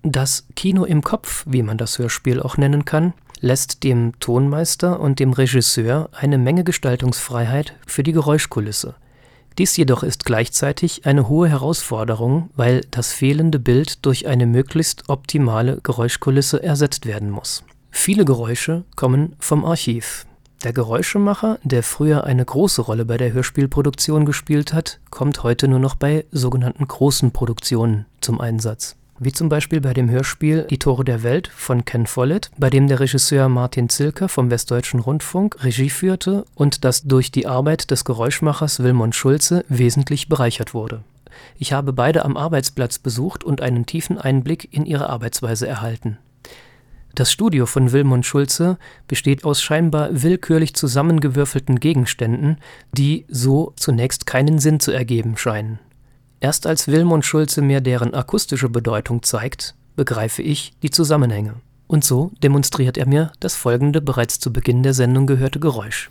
Das 0.03 0.45
Kino 0.55 0.83
im 0.83 1.01
Kopf, 1.03 1.45
wie 1.47 1.63
man 1.63 1.77
das 1.77 1.99
Hörspiel 1.99 2.41
auch 2.41 2.57
nennen 2.57 2.85
kann, 2.85 3.13
lässt 3.39 3.83
dem 3.83 4.19
Tonmeister 4.19 4.99
und 4.99 5.19
dem 5.19 5.33
Regisseur 5.33 6.09
eine 6.13 6.37
Menge 6.37 6.63
Gestaltungsfreiheit 6.63 7.75
für 7.85 8.03
die 8.03 8.11
Geräuschkulisse 8.11 8.95
dies 9.57 9.75
jedoch 9.75 10.03
ist 10.03 10.25
gleichzeitig 10.25 11.05
eine 11.05 11.27
hohe 11.27 11.49
Herausforderung, 11.49 12.49
weil 12.55 12.81
das 12.89 13.11
fehlende 13.11 13.59
Bild 13.59 14.05
durch 14.05 14.27
eine 14.27 14.45
möglichst 14.45 15.09
optimale 15.09 15.79
Geräuschkulisse 15.83 16.63
ersetzt 16.63 17.05
werden 17.05 17.29
muss. 17.29 17.63
Viele 17.89 18.23
Geräusche 18.23 18.85
kommen 18.95 19.35
vom 19.39 19.65
Archiv. 19.65 20.25
Der 20.63 20.73
Geräuschemacher, 20.73 21.59
der 21.63 21.83
früher 21.83 22.23
eine 22.23 22.45
große 22.45 22.81
Rolle 22.81 23.03
bei 23.03 23.17
der 23.17 23.33
Hörspielproduktion 23.33 24.25
gespielt 24.25 24.73
hat, 24.73 24.99
kommt 25.09 25.43
heute 25.43 25.67
nur 25.67 25.79
noch 25.79 25.95
bei 25.95 26.25
sogenannten 26.31 26.87
großen 26.87 27.31
Produktionen 27.31 28.05
zum 28.21 28.39
Einsatz 28.39 28.95
wie 29.21 29.31
zum 29.31 29.49
Beispiel 29.49 29.79
bei 29.81 29.93
dem 29.93 30.09
Hörspiel 30.09 30.65
Die 30.69 30.79
Tore 30.79 31.05
der 31.05 31.21
Welt 31.21 31.47
von 31.47 31.85
Ken 31.85 32.07
Follett, 32.07 32.49
bei 32.57 32.71
dem 32.71 32.87
der 32.87 32.99
Regisseur 32.99 33.49
Martin 33.49 33.87
Zilker 33.87 34.27
vom 34.27 34.49
Westdeutschen 34.49 34.99
Rundfunk 34.99 35.63
Regie 35.63 35.91
führte 35.91 36.43
und 36.55 36.83
das 36.83 37.03
durch 37.03 37.31
die 37.31 37.45
Arbeit 37.45 37.91
des 37.91 38.03
Geräuschmachers 38.03 38.81
Wilmon 38.81 39.13
Schulze 39.13 39.63
wesentlich 39.69 40.27
bereichert 40.27 40.73
wurde. 40.73 41.03
Ich 41.59 41.71
habe 41.71 41.93
beide 41.93 42.25
am 42.25 42.35
Arbeitsplatz 42.35 42.97
besucht 42.97 43.43
und 43.43 43.61
einen 43.61 43.85
tiefen 43.85 44.17
Einblick 44.17 44.73
in 44.73 44.87
ihre 44.87 45.09
Arbeitsweise 45.09 45.67
erhalten. 45.67 46.17
Das 47.13 47.31
Studio 47.31 47.67
von 47.67 47.91
Wilmon 47.91 48.23
Schulze 48.23 48.79
besteht 49.07 49.43
aus 49.43 49.61
scheinbar 49.61 50.23
willkürlich 50.23 50.73
zusammengewürfelten 50.73 51.79
Gegenständen, 51.79 52.57
die 52.91 53.25
so 53.27 53.73
zunächst 53.75 54.25
keinen 54.25 54.57
Sinn 54.57 54.79
zu 54.79 54.91
ergeben 54.91 55.37
scheinen. 55.37 55.77
Erst 56.43 56.65
als 56.65 56.87
Wilmund 56.87 57.23
Schulze 57.23 57.61
mir 57.61 57.81
deren 57.81 58.15
akustische 58.15 58.67
Bedeutung 58.67 59.21
zeigt, 59.21 59.75
begreife 59.95 60.41
ich 60.41 60.73
die 60.81 60.89
Zusammenhänge. 60.89 61.53
Und 61.85 62.03
so 62.03 62.31
demonstriert 62.41 62.97
er 62.97 63.07
mir 63.07 63.31
das 63.39 63.55
folgende 63.55 64.01
bereits 64.01 64.39
zu 64.39 64.51
Beginn 64.51 64.81
der 64.81 64.95
Sendung 64.95 65.27
gehörte 65.27 65.59
Geräusch. 65.59 66.09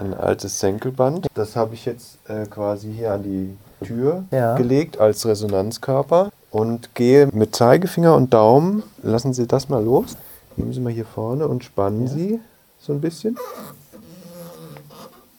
Ein 0.00 0.14
altes 0.14 0.60
Senkelband. 0.60 1.26
Das 1.34 1.56
habe 1.56 1.74
ich 1.74 1.86
jetzt 1.86 2.18
äh, 2.28 2.46
quasi 2.46 2.92
hier 2.92 3.14
an 3.14 3.24
die 3.24 3.56
Tür 3.84 4.22
ja. 4.30 4.54
gelegt 4.54 5.00
als 5.00 5.26
Resonanzkörper 5.26 6.30
und 6.52 6.94
gehe 6.94 7.26
mit 7.32 7.56
Zeigefinger 7.56 8.14
und 8.14 8.32
Daumen, 8.32 8.84
lassen 9.02 9.34
Sie 9.34 9.48
das 9.48 9.68
mal 9.68 9.82
los, 9.82 10.16
Nehmen 10.58 10.72
Sie 10.72 10.80
mal 10.80 10.92
hier 10.92 11.04
vorne 11.04 11.46
und 11.46 11.62
spannen 11.62 12.08
ja. 12.08 12.12
Sie 12.12 12.40
so 12.80 12.92
ein 12.92 13.00
bisschen. 13.00 13.38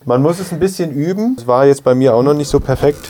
Man 0.05 0.21
muss 0.21 0.39
es 0.39 0.53
ein 0.53 0.59
bisschen 0.59 0.91
üben. 0.91 1.35
Das 1.35 1.45
war 1.45 1.65
jetzt 1.65 1.83
bei 1.83 1.93
mir 1.93 2.15
auch 2.15 2.23
noch 2.23 2.33
nicht 2.33 2.47
so 2.47 2.61
perfekt. 2.61 3.09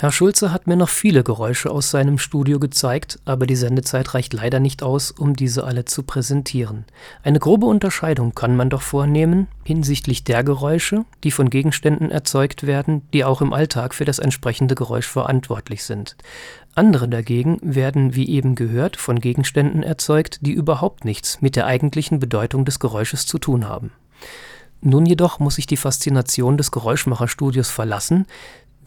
Herr 0.00 0.12
Schulze 0.12 0.50
hat 0.50 0.66
mir 0.66 0.76
noch 0.76 0.88
viele 0.88 1.22
Geräusche 1.22 1.70
aus 1.70 1.90
seinem 1.90 2.16
Studio 2.16 2.58
gezeigt, 2.58 3.18
aber 3.26 3.46
die 3.46 3.54
Sendezeit 3.54 4.14
reicht 4.14 4.32
leider 4.32 4.58
nicht 4.58 4.82
aus, 4.82 5.10
um 5.10 5.36
diese 5.36 5.64
alle 5.64 5.84
zu 5.84 6.04
präsentieren. 6.04 6.86
Eine 7.22 7.38
grobe 7.38 7.66
Unterscheidung 7.66 8.34
kann 8.34 8.56
man 8.56 8.70
doch 8.70 8.80
vornehmen 8.80 9.46
hinsichtlich 9.62 10.24
der 10.24 10.42
Geräusche, 10.42 11.04
die 11.22 11.30
von 11.30 11.50
Gegenständen 11.50 12.10
erzeugt 12.10 12.66
werden, 12.66 13.02
die 13.12 13.26
auch 13.26 13.42
im 13.42 13.52
Alltag 13.52 13.94
für 13.94 14.06
das 14.06 14.18
entsprechende 14.18 14.74
Geräusch 14.74 15.06
verantwortlich 15.06 15.84
sind. 15.84 16.16
Andere 16.74 17.06
dagegen 17.06 17.58
werden, 17.60 18.14
wie 18.14 18.30
eben 18.30 18.54
gehört, 18.54 18.96
von 18.96 19.20
Gegenständen 19.20 19.82
erzeugt, 19.82 20.38
die 20.40 20.52
überhaupt 20.52 21.04
nichts 21.04 21.42
mit 21.42 21.56
der 21.56 21.66
eigentlichen 21.66 22.20
Bedeutung 22.20 22.64
des 22.64 22.80
Geräusches 22.80 23.26
zu 23.26 23.38
tun 23.38 23.68
haben. 23.68 23.92
Nun 24.80 25.04
jedoch 25.04 25.40
muss 25.40 25.58
ich 25.58 25.66
die 25.66 25.76
Faszination 25.76 26.56
des 26.56 26.70
Geräuschmacherstudios 26.70 27.68
verlassen, 27.68 28.24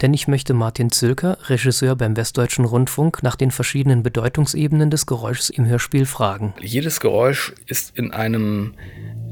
denn 0.02 0.12
ich 0.14 0.28
möchte 0.28 0.54
Martin 0.54 0.90
Zülker, 0.90 1.38
Regisseur 1.48 1.96
beim 1.96 2.16
Westdeutschen 2.16 2.64
Rundfunk, 2.64 3.22
nach 3.22 3.36
den 3.36 3.50
verschiedenen 3.50 4.02
Bedeutungsebenen 4.02 4.90
des 4.90 5.06
Geräuschs 5.06 5.50
im 5.50 5.66
Hörspiel 5.66 6.06
fragen. 6.06 6.54
Jedes 6.60 7.00
Geräusch 7.00 7.54
ist 7.66 7.96
in 7.96 8.12
einem 8.12 8.74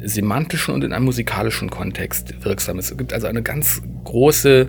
semantischen 0.04 0.75
und 0.75 0.85
in 0.85 0.92
einem 0.92 1.04
musikalischen 1.04 1.71
Kontext 1.71 2.45
wirksam. 2.45 2.78
Es 2.78 2.97
gibt 2.97 3.12
also 3.12 3.26
eine 3.26 3.42
ganz 3.42 3.83
große 4.04 4.69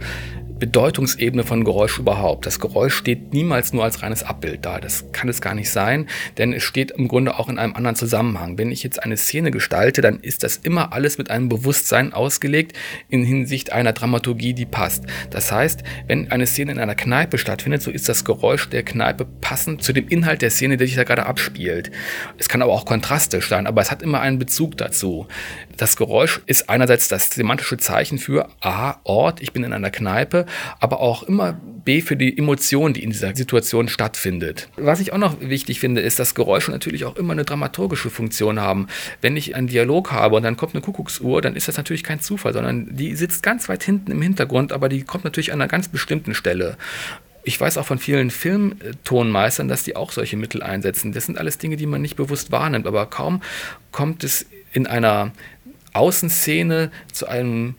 Bedeutungsebene 0.59 1.43
von 1.43 1.63
Geräusch 1.63 1.99
überhaupt. 1.99 2.45
Das 2.45 2.59
Geräusch 2.59 2.95
steht 2.95 3.33
niemals 3.33 3.73
nur 3.73 3.83
als 3.83 4.01
reines 4.01 4.23
Abbild 4.23 4.65
da. 4.65 4.79
Das 4.79 5.11
kann 5.11 5.27
es 5.27 5.41
gar 5.41 5.55
nicht 5.55 5.69
sein, 5.69 6.07
denn 6.37 6.53
es 6.53 6.63
steht 6.63 6.91
im 6.91 7.07
Grunde 7.07 7.37
auch 7.37 7.49
in 7.49 7.57
einem 7.57 7.75
anderen 7.75 7.95
Zusammenhang. 7.95 8.57
Wenn 8.57 8.71
ich 8.71 8.83
jetzt 8.83 9.03
eine 9.03 9.17
Szene 9.17 9.51
gestalte, 9.51 10.01
dann 10.01 10.19
ist 10.19 10.43
das 10.43 10.57
immer 10.57 10.93
alles 10.93 11.17
mit 11.17 11.29
einem 11.29 11.49
Bewusstsein 11.49 12.13
ausgelegt 12.13 12.77
in 13.09 13.23
Hinsicht 13.23 13.71
einer 13.71 13.93
Dramaturgie, 13.93 14.53
die 14.53 14.65
passt. 14.65 15.03
Das 15.31 15.51
heißt, 15.51 15.83
wenn 16.07 16.31
eine 16.31 16.47
Szene 16.47 16.71
in 16.71 16.79
einer 16.79 16.95
Kneipe 16.95 17.37
stattfindet, 17.37 17.81
so 17.81 17.91
ist 17.91 18.07
das 18.07 18.23
Geräusch 18.23 18.69
der 18.69 18.83
Kneipe 18.83 19.25
passend 19.25 19.83
zu 19.83 19.91
dem 19.91 20.07
Inhalt 20.07 20.41
der 20.41 20.51
Szene, 20.51 20.77
der 20.77 20.87
sich 20.87 20.95
da 20.95 21.03
gerade 21.03 21.25
abspielt. 21.25 21.91
Es 22.37 22.47
kann 22.47 22.61
aber 22.61 22.71
auch 22.71 22.85
kontrastisch 22.85 23.49
sein, 23.49 23.67
aber 23.67 23.81
es 23.81 23.91
hat 23.91 24.01
immer 24.01 24.21
einen 24.21 24.39
Bezug 24.39 24.77
dazu. 24.77 25.27
Das 25.77 25.95
Geräusch 25.97 26.41
ist 26.45 26.69
einerseits 26.69 27.07
das 27.07 27.29
semantische 27.29 27.77
Zeichen 27.77 28.17
für 28.17 28.49
A, 28.61 28.97
Ort, 29.03 29.41
ich 29.41 29.51
bin 29.53 29.63
in 29.63 29.73
einer 29.73 29.91
Kneipe, 29.91 30.42
aber 30.79 30.99
auch 30.99 31.23
immer 31.23 31.53
B 31.85 32.01
für 32.01 32.15
die 32.15 32.37
Emotion, 32.37 32.93
die 32.93 33.03
in 33.03 33.11
dieser 33.11 33.35
Situation 33.35 33.87
stattfindet. 33.87 34.69
Was 34.77 34.99
ich 34.99 35.13
auch 35.13 35.17
noch 35.17 35.41
wichtig 35.41 35.79
finde, 35.79 36.01
ist, 36.01 36.19
dass 36.19 36.35
Geräusche 36.35 36.71
natürlich 36.71 37.05
auch 37.05 37.15
immer 37.15 37.33
eine 37.33 37.43
dramaturgische 37.43 38.09
Funktion 38.09 38.59
haben. 38.59 38.87
Wenn 39.21 39.35
ich 39.35 39.55
einen 39.55 39.67
Dialog 39.67 40.11
habe 40.11 40.35
und 40.35 40.43
dann 40.43 40.57
kommt 40.57 40.75
eine 40.75 40.81
Kuckucksuhr, 40.81 41.41
dann 41.41 41.55
ist 41.55 41.67
das 41.67 41.77
natürlich 41.77 42.03
kein 42.03 42.19
Zufall, 42.19 42.53
sondern 42.53 42.95
die 42.95 43.15
sitzt 43.15 43.43
ganz 43.43 43.67
weit 43.69 43.83
hinten 43.83 44.11
im 44.11 44.21
Hintergrund, 44.21 44.71
aber 44.71 44.89
die 44.89 45.03
kommt 45.03 45.23
natürlich 45.23 45.51
an 45.51 45.61
einer 45.61 45.69
ganz 45.69 45.87
bestimmten 45.87 46.33
Stelle. 46.33 46.77
Ich 47.45 47.59
weiß 47.59 47.77
auch 47.77 47.85
von 47.85 47.99
vielen 47.99 48.31
Filmtonmeistern, 48.31 49.67
dass 49.67 49.83
die 49.83 49.97
auch 49.97 50.13
solche 50.13 50.37
Mittel 50.37 50.63
einsetzen. 50.63 51.11
Das 51.11 51.25
sind 51.25 51.37
alles 51.37 51.57
Dinge, 51.57 51.75
die 51.75 51.85
man 51.85 52.01
nicht 52.01 52.15
bewusst 52.15 52.51
wahrnimmt, 52.51 52.87
aber 52.87 53.05
kaum 53.07 53.41
kommt 53.91 54.23
es 54.23 54.45
in 54.71 54.87
einer 54.87 55.31
Außenszene 55.91 56.89
zu 57.11 57.27
einem 57.27 57.75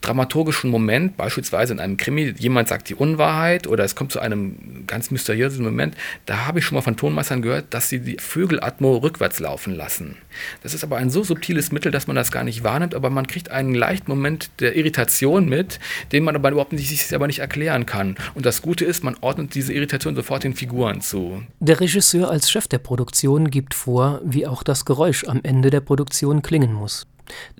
dramaturgischen 0.00 0.70
Moment, 0.70 1.16
beispielsweise 1.16 1.72
in 1.72 1.80
einem 1.80 1.96
Krimi, 1.96 2.34
jemand 2.38 2.68
sagt 2.68 2.88
die 2.88 2.94
Unwahrheit 2.94 3.66
oder 3.66 3.84
es 3.84 3.94
kommt 3.94 4.12
zu 4.12 4.20
einem 4.20 4.84
ganz 4.86 5.10
mysteriösen 5.10 5.64
Moment, 5.64 5.96
da 6.26 6.46
habe 6.46 6.60
ich 6.60 6.64
schon 6.64 6.76
mal 6.76 6.82
von 6.82 6.96
Tonmeistern 6.96 7.42
gehört, 7.42 7.66
dass 7.74 7.88
sie 7.88 8.00
die 8.00 8.16
Vögelatmo 8.18 8.98
rückwärts 8.98 9.40
laufen 9.40 9.74
lassen. 9.74 10.16
Das 10.62 10.74
ist 10.74 10.84
aber 10.84 10.96
ein 10.96 11.10
so 11.10 11.24
subtiles 11.24 11.72
Mittel, 11.72 11.90
dass 11.90 12.06
man 12.06 12.16
das 12.16 12.30
gar 12.30 12.44
nicht 12.44 12.62
wahrnimmt, 12.64 12.94
aber 12.94 13.10
man 13.10 13.26
kriegt 13.26 13.50
einen 13.50 13.74
leichten 13.74 14.10
Moment 14.10 14.50
der 14.60 14.76
Irritation 14.76 15.48
mit, 15.48 15.80
den 16.12 16.24
man 16.24 16.36
aber 16.36 16.50
überhaupt 16.50 16.72
nicht, 16.72 16.88
sich 16.88 17.06
selber 17.06 17.26
nicht 17.26 17.40
erklären 17.40 17.86
kann. 17.86 18.16
Und 18.34 18.46
das 18.46 18.62
Gute 18.62 18.84
ist, 18.84 19.02
man 19.04 19.16
ordnet 19.20 19.54
diese 19.54 19.72
Irritation 19.72 20.14
sofort 20.14 20.44
den 20.44 20.54
Figuren 20.54 21.00
zu. 21.00 21.42
Der 21.60 21.80
Regisseur 21.80 22.30
als 22.30 22.50
Chef 22.50 22.68
der 22.68 22.78
Produktion 22.78 23.50
gibt 23.50 23.74
vor, 23.74 24.20
wie 24.24 24.46
auch 24.46 24.62
das 24.62 24.84
Geräusch 24.84 25.24
am 25.24 25.40
Ende 25.42 25.70
der 25.70 25.80
Produktion 25.80 26.42
klingen 26.42 26.72
muss. 26.72 27.06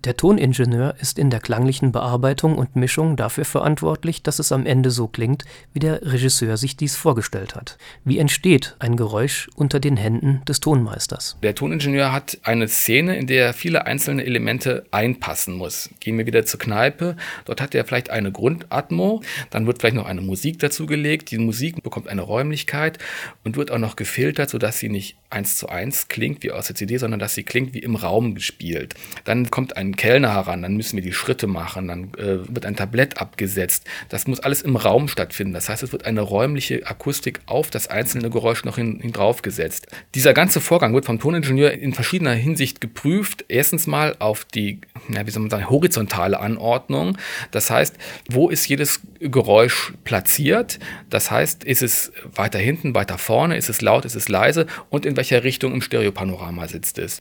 Der 0.04 0.16
Toningenieur 0.16 0.94
ist 1.00 1.18
in 1.18 1.30
der 1.30 1.40
klanglichen 1.40 1.92
Bearbeitung 1.92 2.56
und 2.56 2.76
Mischung 2.76 3.16
dafür 3.16 3.44
verantwortlich, 3.44 4.22
dass 4.22 4.38
es 4.38 4.52
am 4.52 4.66
Ende 4.66 4.90
so 4.90 5.08
klingt, 5.08 5.44
wie 5.72 5.80
der 5.80 6.02
Regisseur 6.02 6.56
sich 6.56 6.76
dies 6.76 6.96
vorgestellt 6.96 7.54
hat. 7.54 7.78
Wie 8.04 8.18
entsteht 8.18 8.76
ein 8.78 8.96
Geräusch 8.96 9.48
unter 9.56 9.80
den 9.80 9.96
Händen 9.96 10.42
des 10.46 10.60
Tonmeisters? 10.60 11.37
Der 11.42 11.54
Toningenieur 11.54 12.12
hat 12.12 12.38
eine 12.42 12.68
Szene, 12.68 13.16
in 13.16 13.26
der 13.26 13.46
er 13.46 13.54
viele 13.54 13.87
einzelne 13.87 14.25
Elemente 14.25 14.87
einpassen 14.90 15.54
muss. 15.54 15.90
Gehen 16.00 16.18
wir 16.18 16.26
wieder 16.26 16.44
zur 16.44 16.60
Kneipe. 16.60 17.16
Dort 17.44 17.60
hat 17.60 17.75
er 17.75 17.84
vielleicht 17.84 18.10
eine 18.10 18.32
Grundatmo, 18.32 19.22
dann 19.50 19.66
wird 19.66 19.80
vielleicht 19.80 19.96
noch 19.96 20.06
eine 20.06 20.20
Musik 20.20 20.58
dazugelegt. 20.58 21.30
Die 21.30 21.38
Musik 21.38 21.82
bekommt 21.82 22.08
eine 22.08 22.22
Räumlichkeit 22.22 22.98
und 23.44 23.56
wird 23.56 23.70
auch 23.70 23.78
noch 23.78 23.96
gefiltert, 23.96 24.50
sodass 24.50 24.78
sie 24.78 24.88
nicht 24.88 25.16
eins 25.30 25.56
zu 25.56 25.68
eins 25.68 26.08
klingt 26.08 26.42
wie 26.42 26.52
aus 26.52 26.68
der 26.68 26.76
CD, 26.76 26.96
sondern 26.96 27.20
dass 27.20 27.34
sie 27.34 27.42
klingt 27.42 27.75
wie 27.75 27.80
im 27.80 27.96
Raum 27.96 28.34
gespielt. 28.34 28.94
Dann 29.25 29.50
kommt 29.58 29.76
ein 29.76 29.96
Kellner 29.96 30.34
heran, 30.34 30.62
dann 30.62 30.76
müssen 30.76 30.94
wir 30.94 31.02
die 31.02 31.12
Schritte 31.12 31.48
machen, 31.48 31.88
dann 31.88 32.12
äh, 32.16 32.46
wird 32.48 32.64
ein 32.64 32.76
Tablett 32.76 33.20
abgesetzt. 33.20 33.84
Das 34.08 34.28
muss 34.28 34.38
alles 34.38 34.62
im 34.62 34.76
Raum 34.76 35.08
stattfinden. 35.08 35.52
Das 35.52 35.68
heißt, 35.68 35.82
es 35.82 35.90
wird 35.90 36.04
eine 36.04 36.20
räumliche 36.20 36.86
Akustik 36.86 37.40
auf 37.46 37.68
das 37.68 37.88
einzelne 37.88 38.30
Geräusch 38.30 38.64
noch 38.64 38.76
hin, 38.76 39.00
hin 39.00 39.10
drauf 39.10 39.42
gesetzt. 39.42 39.88
Dieser 40.14 40.32
ganze 40.32 40.60
Vorgang 40.60 40.94
wird 40.94 41.06
vom 41.06 41.18
Toningenieur 41.18 41.72
in 41.72 41.92
verschiedener 41.92 42.34
Hinsicht 42.34 42.80
geprüft. 42.80 43.46
Erstens 43.48 43.88
mal 43.88 44.14
auf 44.20 44.44
die, 44.44 44.80
ja, 45.08 45.26
wie 45.26 45.30
soll 45.32 45.42
man 45.42 45.50
sagen, 45.50 45.68
horizontale 45.68 46.38
Anordnung. 46.38 47.18
Das 47.50 47.68
heißt, 47.68 47.96
wo 48.30 48.50
ist 48.50 48.68
jedes 48.68 49.00
Geräusch 49.18 49.92
platziert? 50.04 50.78
Das 51.10 51.32
heißt, 51.32 51.64
ist 51.64 51.82
es 51.82 52.12
weiter 52.32 52.60
hinten, 52.60 52.94
weiter 52.94 53.18
vorne, 53.18 53.56
ist 53.56 53.70
es 53.70 53.80
laut, 53.80 54.04
ist 54.04 54.14
es 54.14 54.28
leise 54.28 54.68
und 54.88 55.04
in 55.04 55.16
welcher 55.16 55.42
Richtung 55.42 55.72
im 55.72 55.82
Stereopanorama 55.82 56.68
sitzt 56.68 56.98
es. 56.98 57.18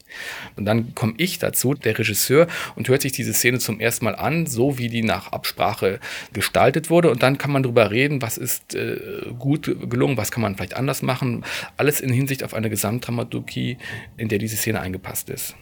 Und 0.55 0.65
dann 0.65 0.93
komme 0.93 1.15
ich 1.17 1.39
dazu, 1.39 1.73
der 1.73 1.97
Regisseur, 1.97 2.26
und 2.75 2.89
hört 2.89 3.01
sich 3.01 3.11
diese 3.11 3.33
Szene 3.33 3.59
zum 3.59 3.79
ersten 3.79 4.05
Mal 4.05 4.15
an, 4.15 4.45
so 4.47 4.77
wie 4.77 4.89
die 4.89 5.03
nach 5.03 5.31
Absprache 5.31 5.99
gestaltet 6.33 6.89
wurde. 6.89 7.09
Und 7.11 7.23
dann 7.23 7.37
kann 7.37 7.51
man 7.51 7.63
darüber 7.63 7.91
reden, 7.91 8.21
was 8.21 8.37
ist 8.37 8.75
äh, 8.75 8.99
gut 9.37 9.75
gelungen, 9.89 10.17
was 10.17 10.31
kann 10.31 10.41
man 10.41 10.55
vielleicht 10.55 10.75
anders 10.75 11.01
machen. 11.01 11.43
Alles 11.77 12.01
in 12.01 12.11
Hinsicht 12.11 12.43
auf 12.43 12.53
eine 12.53 12.69
Gesamtdramaturgie, 12.69 13.77
in 14.17 14.27
der 14.29 14.39
diese 14.39 14.57
Szene 14.57 14.81
eingepasst 14.81 15.29
ist. 15.29 15.55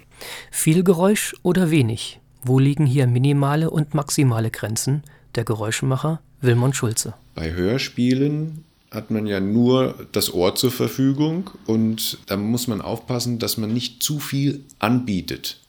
Viel 0.52 0.84
Geräusch 0.84 1.36
oder 1.44 1.72
wenig? 1.72 2.20
Wo 2.42 2.60
liegen 2.60 2.86
hier 2.86 3.08
minimale 3.08 3.70
und 3.70 3.94
maximale 3.94 4.52
Grenzen? 4.52 5.04
Der 5.36 5.44
Geräuschemacher 5.44 6.22
Wilmon 6.42 6.74
Schulze. 6.74 7.16
Bei 7.34 7.54
Hörspielen 7.54 8.64
hat 8.92 9.12
man 9.12 9.28
ja 9.28 9.40
nur 9.40 10.08
das 10.12 10.34
Ohr 10.34 10.56
zur 10.56 10.72
Verfügung 10.72 11.50
und 11.66 12.20
da 12.28 12.38
muss 12.38 12.68
man 12.68 12.82
aufpassen, 12.82 13.40
dass 13.40 13.58
man 13.58 13.74
nicht 13.74 14.02
zu 14.02 14.20
viel 14.20 14.64
anbietet. 14.80 15.60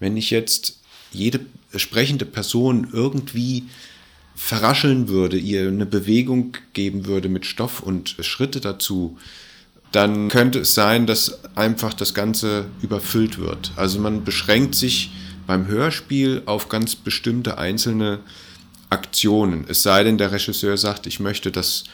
Wenn 0.00 0.16
ich 0.16 0.30
jetzt 0.30 0.80
jede 1.12 1.40
sprechende 1.76 2.24
Person 2.24 2.88
irgendwie 2.92 3.64
verrascheln 4.34 5.08
würde, 5.08 5.36
ihr 5.36 5.68
eine 5.68 5.86
Bewegung 5.86 6.56
geben 6.72 7.06
würde 7.06 7.28
mit 7.28 7.46
Stoff 7.46 7.80
und 7.80 8.16
Schritte 8.20 8.60
dazu, 8.60 9.18
dann 9.92 10.28
könnte 10.28 10.60
es 10.60 10.74
sein, 10.74 11.06
dass 11.06 11.40
einfach 11.56 11.94
das 11.94 12.14
Ganze 12.14 12.66
überfüllt 12.80 13.38
wird. 13.38 13.72
Also 13.76 13.98
man 14.00 14.24
beschränkt 14.24 14.74
sich 14.74 15.10
beim 15.46 15.66
Hörspiel 15.66 16.42
auf 16.46 16.68
ganz 16.68 16.94
bestimmte 16.94 17.58
einzelne 17.58 18.20
Aktionen. 18.88 19.64
Es 19.68 19.82
sei 19.82 20.04
denn, 20.04 20.16
der 20.16 20.32
Regisseur 20.32 20.76
sagt, 20.76 21.06
ich 21.06 21.20
möchte 21.20 21.50
das 21.50 21.84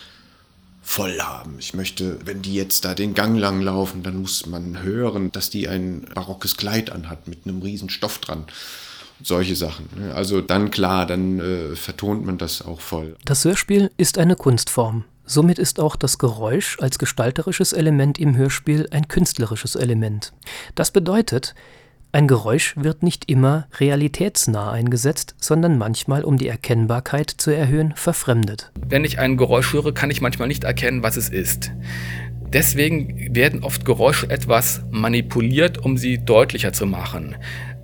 voll 0.86 1.18
haben. 1.18 1.56
Ich 1.58 1.74
möchte, 1.74 2.16
wenn 2.24 2.42
die 2.42 2.54
jetzt 2.54 2.84
da 2.84 2.94
den 2.94 3.12
Gang 3.12 3.36
lang 3.36 3.60
laufen, 3.60 4.04
dann 4.04 4.20
muss 4.20 4.46
man 4.46 4.82
hören, 4.84 5.32
dass 5.32 5.50
die 5.50 5.68
ein 5.68 6.06
barockes 6.14 6.56
Kleid 6.56 6.90
anhat 6.90 7.26
mit 7.26 7.40
einem 7.44 7.60
riesen 7.60 7.90
Stoff 7.90 8.18
dran. 8.18 8.44
Solche 9.20 9.56
Sachen. 9.56 9.88
Ne? 9.98 10.14
Also 10.14 10.40
dann 10.40 10.70
klar, 10.70 11.04
dann 11.04 11.40
äh, 11.40 11.74
vertont 11.74 12.24
man 12.24 12.38
das 12.38 12.62
auch 12.62 12.80
voll. 12.80 13.16
Das 13.24 13.44
Hörspiel 13.44 13.90
ist 13.96 14.16
eine 14.16 14.36
Kunstform. 14.36 15.04
Somit 15.24 15.58
ist 15.58 15.80
auch 15.80 15.96
das 15.96 16.18
Geräusch 16.18 16.78
als 16.80 17.00
gestalterisches 17.00 17.72
Element 17.72 18.18
im 18.20 18.36
Hörspiel 18.36 18.86
ein 18.92 19.08
künstlerisches 19.08 19.74
Element. 19.74 20.32
Das 20.76 20.92
bedeutet, 20.92 21.56
ein 22.12 22.28
Geräusch 22.28 22.74
wird 22.76 23.02
nicht 23.02 23.28
immer 23.28 23.66
realitätsnah 23.78 24.72
eingesetzt, 24.72 25.34
sondern 25.38 25.76
manchmal, 25.76 26.24
um 26.24 26.38
die 26.38 26.48
Erkennbarkeit 26.48 27.30
zu 27.30 27.50
erhöhen, 27.50 27.92
verfremdet. 27.94 28.72
Wenn 28.88 29.04
ich 29.04 29.18
ein 29.18 29.36
Geräusch 29.36 29.72
höre, 29.72 29.92
kann 29.92 30.10
ich 30.10 30.20
manchmal 30.20 30.48
nicht 30.48 30.64
erkennen, 30.64 31.02
was 31.02 31.16
es 31.16 31.28
ist. 31.28 31.72
Deswegen 32.52 33.34
werden 33.34 33.64
oft 33.64 33.84
Geräusche 33.84 34.30
etwas 34.30 34.82
manipuliert, 34.90 35.78
um 35.78 35.98
sie 35.98 36.24
deutlicher 36.24 36.72
zu 36.72 36.86
machen. 36.86 37.36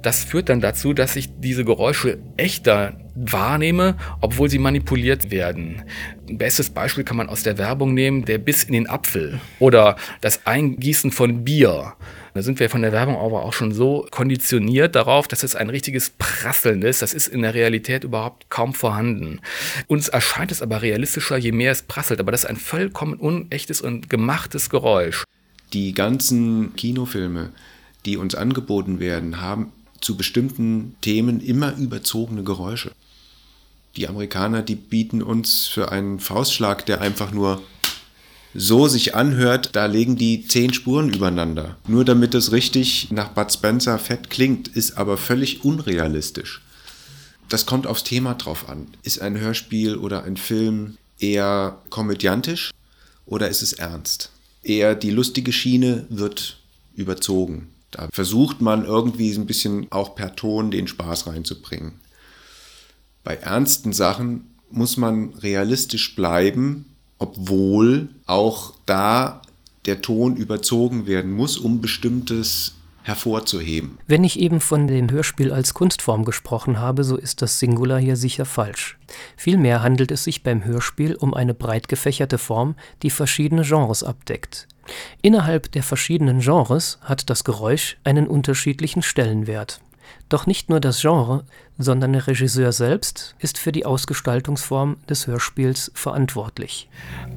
Das 0.02 0.24
führt 0.24 0.48
dann 0.48 0.60
dazu, 0.60 0.94
dass 0.94 1.14
ich 1.14 1.28
diese 1.38 1.64
Geräusche 1.64 2.18
echter 2.36 2.98
wahrnehme, 3.14 3.96
obwohl 4.20 4.48
sie 4.48 4.58
manipuliert 4.58 5.30
werden. 5.30 5.82
Ein 6.28 6.38
bestes 6.38 6.70
Beispiel 6.70 7.04
kann 7.04 7.16
man 7.16 7.28
aus 7.28 7.42
der 7.42 7.58
Werbung 7.58 7.94
nehmen, 7.94 8.24
der 8.24 8.38
Biss 8.38 8.64
in 8.64 8.72
den 8.72 8.88
Apfel 8.88 9.40
oder 9.58 9.96
das 10.20 10.46
Eingießen 10.46 11.10
von 11.12 11.44
Bier. 11.44 11.94
Da 12.34 12.42
sind 12.42 12.60
wir 12.60 12.70
von 12.70 12.80
der 12.80 12.92
Werbung 12.92 13.16
aber 13.16 13.44
auch 13.44 13.52
schon 13.52 13.72
so 13.72 14.06
konditioniert 14.10 14.94
darauf, 14.94 15.28
dass 15.28 15.42
es 15.42 15.54
ein 15.54 15.68
richtiges 15.68 16.10
Prasseln 16.16 16.80
ist. 16.82 17.02
Das 17.02 17.12
ist 17.12 17.28
in 17.28 17.42
der 17.42 17.52
Realität 17.52 18.04
überhaupt 18.04 18.48
kaum 18.48 18.72
vorhanden. 18.72 19.40
Uns 19.86 20.08
erscheint 20.08 20.50
es 20.50 20.62
aber 20.62 20.80
realistischer, 20.80 21.36
je 21.36 21.52
mehr 21.52 21.72
es 21.72 21.82
prasselt. 21.82 22.20
Aber 22.20 22.32
das 22.32 22.44
ist 22.44 22.50
ein 22.50 22.56
vollkommen 22.56 23.14
unechtes 23.14 23.82
und 23.82 24.08
gemachtes 24.08 24.70
Geräusch. 24.70 25.24
Die 25.74 25.92
ganzen 25.92 26.74
Kinofilme, 26.74 27.50
die 28.06 28.16
uns 28.16 28.34
angeboten 28.34 28.98
werden, 28.98 29.40
haben 29.40 29.72
zu 30.00 30.16
bestimmten 30.16 30.96
Themen 31.02 31.40
immer 31.40 31.76
überzogene 31.76 32.44
Geräusche. 32.44 32.92
Die 33.96 34.08
Amerikaner, 34.08 34.62
die 34.62 34.74
bieten 34.74 35.22
uns 35.22 35.66
für 35.66 35.92
einen 35.92 36.18
Faustschlag, 36.18 36.86
der 36.86 37.02
einfach 37.02 37.30
nur 37.30 37.62
so 38.54 38.86
sich 38.88 39.14
anhört, 39.14 39.70
da 39.72 39.86
legen 39.86 40.16
die 40.16 40.46
zehn 40.46 40.72
Spuren 40.74 41.12
übereinander. 41.12 41.76
Nur 41.86 42.04
damit 42.04 42.34
es 42.34 42.52
richtig 42.52 43.10
nach 43.10 43.30
Bud 43.30 43.52
Spencer 43.52 43.98
fett 43.98 44.30
klingt, 44.30 44.68
ist 44.68 44.98
aber 44.98 45.16
völlig 45.16 45.64
unrealistisch. 45.64 46.62
Das 47.48 47.66
kommt 47.66 47.86
aufs 47.86 48.04
Thema 48.04 48.34
drauf 48.34 48.68
an. 48.68 48.86
Ist 49.02 49.20
ein 49.20 49.38
Hörspiel 49.38 49.96
oder 49.96 50.24
ein 50.24 50.36
Film 50.36 50.96
eher 51.18 51.78
komödiantisch 51.90 52.70
oder 53.26 53.48
ist 53.48 53.62
es 53.62 53.72
ernst? 53.72 54.30
Eher 54.62 54.94
die 54.94 55.10
lustige 55.10 55.52
Schiene 55.52 56.06
wird 56.08 56.58
überzogen. 56.94 57.68
Da 57.90 58.08
versucht 58.12 58.60
man 58.60 58.84
irgendwie 58.84 59.32
ein 59.34 59.46
bisschen 59.46 59.86
auch 59.90 60.14
per 60.14 60.34
Ton 60.34 60.70
den 60.70 60.88
Spaß 60.88 61.26
reinzubringen. 61.26 61.92
Bei 63.24 63.34
ernsten 63.34 63.92
Sachen 63.92 64.50
muss 64.70 64.96
man 64.96 65.34
realistisch 65.34 66.16
bleiben 66.16 66.86
obwohl 67.22 68.08
auch 68.26 68.74
da 68.84 69.42
der 69.86 70.02
Ton 70.02 70.36
überzogen 70.36 71.06
werden 71.06 71.32
muss, 71.32 71.56
um 71.56 71.80
bestimmtes 71.80 72.74
hervorzuheben. 73.04 73.98
Wenn 74.06 74.24
ich 74.24 74.38
eben 74.38 74.60
von 74.60 74.86
dem 74.86 75.10
Hörspiel 75.10 75.52
als 75.52 75.74
Kunstform 75.74 76.24
gesprochen 76.24 76.78
habe, 76.78 77.04
so 77.04 77.16
ist 77.16 77.42
das 77.42 77.58
Singular 77.58 77.98
hier 77.98 78.16
sicher 78.16 78.44
falsch. 78.44 78.98
Vielmehr 79.36 79.82
handelt 79.82 80.10
es 80.12 80.24
sich 80.24 80.42
beim 80.42 80.64
Hörspiel 80.64 81.14
um 81.14 81.34
eine 81.34 81.54
breit 81.54 81.88
gefächerte 81.88 82.38
Form, 82.38 82.76
die 83.02 83.10
verschiedene 83.10 83.62
Genres 83.62 84.04
abdeckt. 84.04 84.68
Innerhalb 85.20 85.70
der 85.72 85.82
verschiedenen 85.82 86.40
Genres 86.40 86.98
hat 87.02 87.30
das 87.30 87.44
Geräusch 87.44 87.98
einen 88.04 88.26
unterschiedlichen 88.26 89.02
Stellenwert. 89.02 89.80
Doch 90.28 90.46
nicht 90.46 90.70
nur 90.70 90.80
das 90.80 91.02
Genre, 91.02 91.44
sondern 91.78 92.12
der 92.12 92.26
Regisseur 92.26 92.72
selbst 92.72 93.34
ist 93.38 93.58
für 93.58 93.72
die 93.72 93.84
Ausgestaltungsform 93.84 94.96
des 95.08 95.26
Hörspiels 95.26 95.90
verantwortlich. 95.94 96.88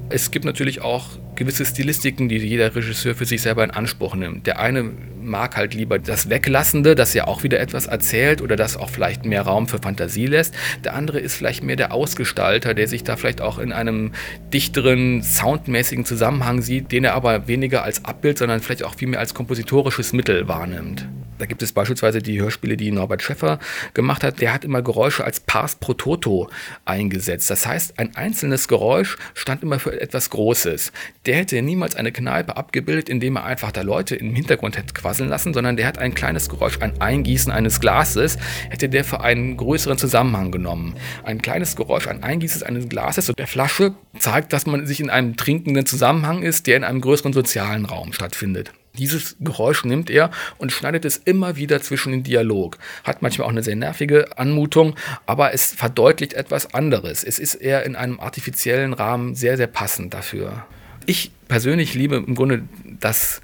Es 0.08 0.30
gibt 0.30 0.44
natürlich 0.44 0.80
auch 0.80 1.04
gewisse 1.34 1.66
Stilistiken, 1.66 2.28
die 2.28 2.38
jeder 2.38 2.74
Regisseur 2.74 3.14
für 3.14 3.26
sich 3.26 3.42
selber 3.42 3.64
in 3.64 3.70
Anspruch 3.70 4.14
nimmt. 4.14 4.46
Der 4.46 4.58
eine 4.58 4.84
mag 5.20 5.56
halt 5.56 5.74
lieber 5.74 5.98
das 5.98 6.30
Weglassende, 6.30 6.94
das 6.94 7.12
ja 7.12 7.26
auch 7.26 7.42
wieder 7.42 7.60
etwas 7.60 7.86
erzählt 7.86 8.40
oder 8.40 8.56
das 8.56 8.76
auch 8.76 8.88
vielleicht 8.88 9.26
mehr 9.26 9.42
Raum 9.42 9.68
für 9.68 9.78
Fantasie 9.78 10.26
lässt. 10.26 10.54
Der 10.84 10.94
andere 10.94 11.18
ist 11.18 11.34
vielleicht 11.34 11.62
mehr 11.62 11.76
der 11.76 11.92
Ausgestalter, 11.92 12.72
der 12.72 12.88
sich 12.88 13.04
da 13.04 13.16
vielleicht 13.16 13.40
auch 13.40 13.58
in 13.58 13.72
einem 13.72 14.12
dichteren, 14.52 15.22
soundmäßigen 15.22 16.04
Zusammenhang 16.04 16.62
sieht, 16.62 16.92
den 16.92 17.04
er 17.04 17.14
aber 17.14 17.48
weniger 17.48 17.82
als 17.82 18.04
Abbild, 18.04 18.38
sondern 18.38 18.60
vielleicht 18.60 18.84
auch 18.84 18.94
vielmehr 18.94 19.20
als 19.20 19.34
kompositorisches 19.34 20.12
Mittel 20.12 20.48
wahrnimmt. 20.48 21.06
Da 21.38 21.46
gibt 21.46 21.62
es 21.62 21.72
beispielsweise 21.72 22.20
die 22.20 22.40
Hörspiele, 22.40 22.76
die 22.76 22.90
Norbert 22.90 23.22
Schäffer 23.22 23.58
gemacht 23.94 24.24
hat. 24.24 24.40
Der 24.40 24.52
hat 24.52 24.64
immer 24.64 24.82
Geräusche 24.82 25.24
als 25.24 25.40
Pars 25.40 25.76
pro 25.76 25.94
Toto 25.94 26.48
eingesetzt. 26.84 27.50
Das 27.50 27.66
heißt, 27.66 27.98
ein 27.98 28.16
einzelnes 28.16 28.68
Geräusch 28.68 29.18
stand 29.34 29.62
immer 29.62 29.78
für 29.78 30.00
etwas 30.00 30.30
Großes. 30.30 30.92
Der 31.26 31.36
hätte 31.36 31.60
niemals 31.60 31.96
eine 31.96 32.12
Kneipe 32.12 32.56
abgebildet, 32.56 33.08
indem 33.08 33.36
er 33.36 33.44
einfach 33.44 33.72
da 33.72 33.82
Leute 33.82 34.16
im 34.16 34.34
Hintergrund 34.34 34.76
hätte 34.76 34.94
quasseln 34.94 35.28
lassen, 35.28 35.52
sondern 35.52 35.76
der 35.76 35.86
hat 35.86 35.98
ein 35.98 36.14
kleines 36.14 36.48
Geräusch, 36.48 36.78
ein 36.80 37.00
Eingießen 37.00 37.52
eines 37.52 37.80
Glases, 37.80 38.38
hätte 38.70 38.88
der 38.88 39.04
für 39.04 39.20
einen 39.20 39.56
größeren 39.56 39.98
Zusammenhang 39.98 40.50
genommen. 40.50 40.94
Ein 41.22 41.42
kleines 41.42 41.76
Geräusch, 41.76 42.06
ein 42.06 42.22
Eingießen 42.22 42.62
eines 42.62 42.88
Glases 42.88 43.28
und 43.28 43.38
der 43.38 43.46
Flasche 43.46 43.94
zeigt, 44.18 44.52
dass 44.52 44.66
man 44.66 44.86
sich 44.86 45.00
in 45.00 45.10
einem 45.10 45.36
trinkenden 45.36 45.86
Zusammenhang 45.86 46.42
ist, 46.42 46.66
der 46.66 46.76
in 46.76 46.84
einem 46.84 47.00
größeren 47.00 47.32
sozialen 47.32 47.84
Raum 47.84 48.12
stattfindet. 48.12 48.72
Dieses 48.98 49.36
Geräusch 49.40 49.84
nimmt 49.84 50.10
er 50.10 50.30
und 50.58 50.72
schneidet 50.72 51.04
es 51.04 51.16
immer 51.16 51.56
wieder 51.56 51.80
zwischen 51.80 52.12
den 52.12 52.22
Dialog. 52.22 52.78
Hat 53.04 53.22
manchmal 53.22 53.46
auch 53.46 53.52
eine 53.52 53.62
sehr 53.62 53.76
nervige 53.76 54.38
Anmutung, 54.38 54.94
aber 55.26 55.52
es 55.54 55.72
verdeutlicht 55.72 56.34
etwas 56.34 56.74
anderes. 56.74 57.24
Es 57.24 57.38
ist 57.38 57.54
eher 57.54 57.84
in 57.84 57.96
einem 57.96 58.20
artifiziellen 58.20 58.92
Rahmen 58.92 59.34
sehr, 59.34 59.56
sehr 59.56 59.66
passend 59.66 60.14
dafür. 60.14 60.66
Ich 61.06 61.30
persönlich 61.48 61.94
liebe 61.94 62.16
im 62.16 62.34
Grunde 62.34 62.62
das 63.00 63.40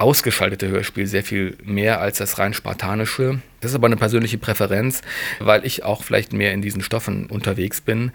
ausgeschaltete 0.00 0.68
Hörspiel 0.68 1.06
sehr 1.06 1.22
viel 1.22 1.56
mehr 1.62 2.00
als 2.00 2.18
das 2.18 2.38
rein 2.38 2.54
spartanische. 2.54 3.40
Das 3.60 3.72
ist 3.72 3.74
aber 3.74 3.86
eine 3.86 3.96
persönliche 3.96 4.38
Präferenz, 4.38 5.02
weil 5.40 5.66
ich 5.66 5.84
auch 5.84 6.02
vielleicht 6.02 6.32
mehr 6.32 6.54
in 6.54 6.62
diesen 6.62 6.80
Stoffen 6.80 7.26
unterwegs 7.26 7.82
bin. 7.82 8.10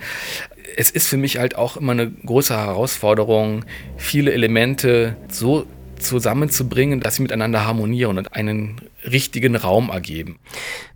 Es 0.75 0.89
ist 0.89 1.07
für 1.07 1.17
mich 1.17 1.37
halt 1.37 1.55
auch 1.55 1.77
immer 1.77 1.91
eine 1.91 2.09
große 2.09 2.57
Herausforderung, 2.57 3.65
viele 3.97 4.33
Elemente 4.33 5.15
so 5.29 5.67
zusammenzubringen, 5.99 6.99
dass 6.99 7.15
sie 7.15 7.21
miteinander 7.21 7.65
harmonieren 7.65 8.17
und 8.17 8.33
einen 8.33 8.81
richtigen 9.03 9.55
Raum 9.55 9.89
ergeben. 9.89 10.37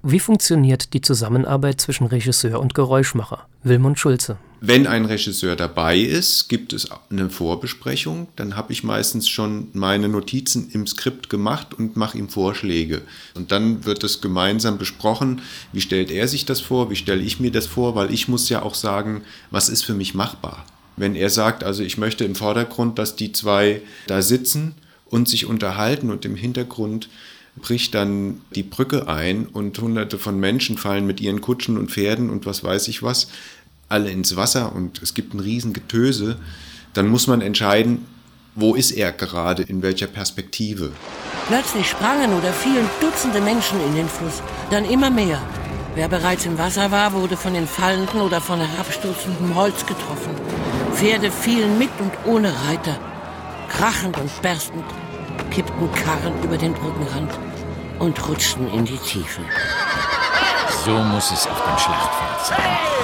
Wie 0.04 0.20
funktioniert 0.20 0.94
die 0.94 1.02
Zusammenarbeit 1.02 1.82
zwischen 1.82 2.08
Regisseur 2.08 2.60
und 2.60 2.74
Geräuschmacher? 2.74 3.48
Wilmund 3.64 4.00
Schulze. 4.00 4.38
Wenn 4.62 4.88
ein 4.88 5.06
Regisseur 5.06 5.56
dabei 5.56 5.98
ist, 5.98 6.50
gibt 6.50 6.74
es 6.74 6.90
eine 7.10 7.30
Vorbesprechung. 7.30 8.28
Dann 8.36 8.58
habe 8.58 8.74
ich 8.74 8.84
meistens 8.84 9.30
schon 9.30 9.70
meine 9.72 10.10
Notizen 10.10 10.70
im 10.74 10.86
Skript 10.86 11.30
gemacht 11.30 11.74
und 11.74 11.96
mache 11.96 12.18
ihm 12.18 12.28
Vorschläge. 12.28 13.02
Und 13.36 13.54
dann 13.54 13.86
wird 13.86 14.04
es 14.04 14.20
gemeinsam 14.20 14.78
besprochen, 14.78 15.42
wie 15.72 15.80
stellt 15.80 16.12
er 16.12 16.28
sich 16.28 16.46
das 16.46 16.60
vor, 16.60 16.90
wie 16.90 16.98
stelle 16.98 17.22
ich 17.22 17.40
mir 17.40 17.52
das 17.52 17.68
vor, 17.68 17.96
weil 17.96 18.14
ich 18.14 18.28
muss 18.28 18.50
ja 18.50 18.62
auch 18.62 18.76
sagen, 18.76 19.22
was 19.50 19.70
ist 19.70 19.86
für 19.86 19.94
mich 19.94 20.14
machbar. 20.14 20.66
Wenn 20.98 21.16
er 21.16 21.30
sagt, 21.30 21.64
also 21.64 21.82
ich 21.82 21.98
möchte 21.98 22.26
im 22.26 22.36
Vordergrund, 22.36 23.00
dass 23.00 23.16
die 23.16 23.32
zwei 23.32 23.82
da 24.08 24.22
sitzen 24.22 24.76
und 25.10 25.28
sich 25.28 25.46
unterhalten 25.46 26.12
und 26.12 26.26
im 26.26 26.36
Hintergrund 26.36 27.10
bricht 27.56 27.94
dann 27.94 28.42
die 28.56 28.64
Brücke 28.64 29.08
ein 29.08 29.46
und 29.48 29.78
hunderte 29.80 30.18
von 30.18 30.40
Menschen 30.40 30.78
fallen 30.78 31.06
mit 31.06 31.20
ihren 31.20 31.42
Kutschen 31.42 31.78
und 31.78 31.92
Pferden 31.92 32.30
und 32.30 32.46
was 32.46 32.64
weiß 32.64 32.88
ich 32.88 33.04
was, 33.04 33.28
alle 33.90 34.12
ins 34.12 34.36
Wasser 34.36 34.76
und 34.76 35.02
es 35.02 35.14
gibt 35.14 35.34
ein 35.34 35.40
Riesengetöse, 35.40 36.38
dann 36.94 37.08
muss 37.08 37.28
man 37.28 37.42
entscheiden, 37.42 38.06
wo 38.56 38.76
ist 38.76 38.92
er 38.92 39.12
gerade, 39.12 39.64
in 39.64 39.82
welcher 39.82 40.08
Perspektive. 40.08 40.92
Plötzlich 41.48 41.88
sprangen 41.88 42.34
oder 42.34 42.52
fielen 42.52 42.90
Dutzende 43.00 43.42
Menschen 43.42 43.80
in 43.88 43.96
den 43.96 44.08
Fluss, 44.08 44.42
dann 44.70 44.86
immer 44.86 45.10
mehr. 45.10 45.42
Wer 45.96 46.08
bereits 46.08 46.46
im 46.46 46.58
Wasser 46.58 46.92
war, 46.92 47.14
wurde 47.14 47.36
von 47.36 47.54
den 47.54 47.68
fallenden 47.68 48.22
oder 48.22 48.42
von 48.42 48.60
herabstürzendem 48.60 49.56
Holz 49.56 49.86
getroffen. 49.86 50.32
Pferde 50.94 51.32
fielen 51.32 51.78
mit 51.78 51.90
und 52.00 52.12
ohne 52.26 52.54
Reiter. 52.68 53.00
Krachend 53.70 54.18
und 54.18 54.42
berstend 54.42 54.86
kippten 55.52 55.92
Karren 55.94 56.44
über 56.44 56.58
den 56.58 56.74
Brückenrand 56.74 57.32
und 58.00 58.28
rutschten 58.28 58.72
in 58.74 58.86
die 58.86 58.98
Tiefe. 58.98 59.42
So 60.86 60.92
muss 60.92 61.32
es 61.32 61.48
auf 61.48 61.64
dem 61.64 61.78
Schlachtfeld 61.78 62.46
sein 62.46 63.00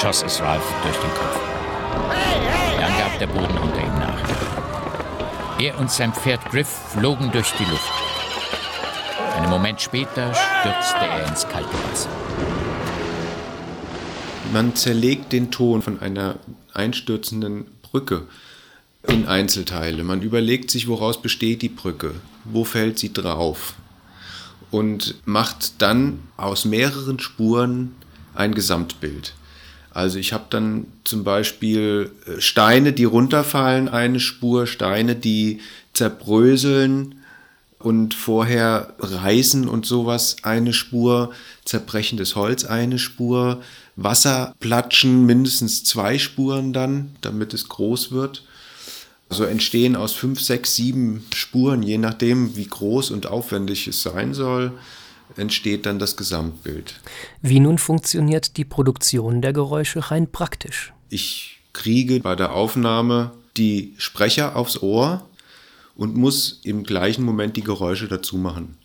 schoss 0.00 0.22
es 0.22 0.40
Ralph 0.40 0.64
durch 0.82 0.96
den 0.96 1.10
Kopf. 1.10 1.40
Dann 2.80 2.98
gab 2.98 3.18
der 3.18 3.26
Boden 3.26 3.58
unter 3.58 3.80
ihm 3.80 3.98
nach. 3.98 5.60
Er 5.60 5.78
und 5.78 5.90
sein 5.90 6.14
Pferd 6.14 6.42
Griff 6.50 6.68
flogen 6.68 7.30
durch 7.32 7.52
die 7.58 7.64
Luft. 7.64 7.92
Einen 9.36 9.50
Moment 9.50 9.80
später 9.80 10.32
stürzte 10.32 11.04
er 11.04 11.28
ins 11.28 11.46
kalte 11.46 11.68
Wasser. 11.90 12.08
Man 14.54 14.74
zerlegt 14.74 15.32
den 15.32 15.50
Ton 15.50 15.82
von 15.82 16.00
einer 16.00 16.36
einstürzenden 16.72 17.66
Brücke 17.82 18.22
in 19.06 19.26
Einzelteile. 19.26 20.04
Man 20.04 20.22
überlegt 20.22 20.70
sich, 20.70 20.88
woraus 20.88 21.22
besteht 21.22 21.62
die 21.62 21.68
Brücke, 21.68 22.14
wo 22.44 22.64
fällt 22.64 22.98
sie 22.98 23.12
drauf 23.12 23.74
und 24.70 25.16
macht 25.24 25.80
dann 25.82 26.20
aus 26.36 26.64
mehreren 26.64 27.18
Spuren 27.18 27.94
ein 28.34 28.54
Gesamtbild. 28.54 29.34
Also 29.92 30.18
ich 30.18 30.32
habe 30.32 30.44
dann 30.50 30.86
zum 31.04 31.24
Beispiel 31.24 32.12
äh, 32.26 32.40
Steine, 32.40 32.92
die 32.92 33.04
runterfallen, 33.04 33.88
eine 33.88 34.20
Spur, 34.20 34.66
Steine, 34.66 35.16
die 35.16 35.60
zerbröseln 35.92 37.16
und 37.80 38.14
vorher 38.14 38.94
reißen 39.00 39.68
und 39.68 39.86
sowas, 39.86 40.36
eine 40.42 40.72
Spur, 40.72 41.32
zerbrechendes 41.64 42.36
Holz, 42.36 42.64
eine 42.64 42.98
Spur, 42.98 43.62
Wasserplatschen, 43.96 45.26
mindestens 45.26 45.82
zwei 45.82 46.18
Spuren 46.18 46.72
dann, 46.72 47.16
damit 47.20 47.52
es 47.52 47.68
groß 47.68 48.12
wird. 48.12 48.44
So 49.30 49.44
entstehen 49.44 49.94
aus 49.94 50.12
fünf, 50.12 50.40
sechs, 50.40 50.74
sieben 50.74 51.24
Spuren, 51.32 51.84
je 51.84 51.98
nachdem, 51.98 52.56
wie 52.56 52.66
groß 52.66 53.12
und 53.12 53.26
aufwendig 53.28 53.86
es 53.86 54.02
sein 54.02 54.34
soll, 54.34 54.72
entsteht 55.36 55.86
dann 55.86 56.00
das 56.00 56.16
Gesamtbild. 56.16 57.00
Wie 57.40 57.60
nun 57.60 57.78
funktioniert 57.78 58.56
die 58.56 58.64
Produktion 58.64 59.40
der 59.40 59.52
Geräusche 59.52 60.10
rein 60.10 60.30
praktisch? 60.30 60.92
Ich 61.08 61.60
kriege 61.72 62.18
bei 62.18 62.34
der 62.34 62.52
Aufnahme 62.52 63.30
die 63.56 63.94
Sprecher 63.98 64.56
aufs 64.56 64.82
Ohr 64.82 65.24
und 65.94 66.16
muss 66.16 66.60
im 66.64 66.82
gleichen 66.82 67.24
Moment 67.24 67.56
die 67.56 67.64
Geräusche 67.64 68.08
dazu 68.08 68.36
machen. 68.36 68.78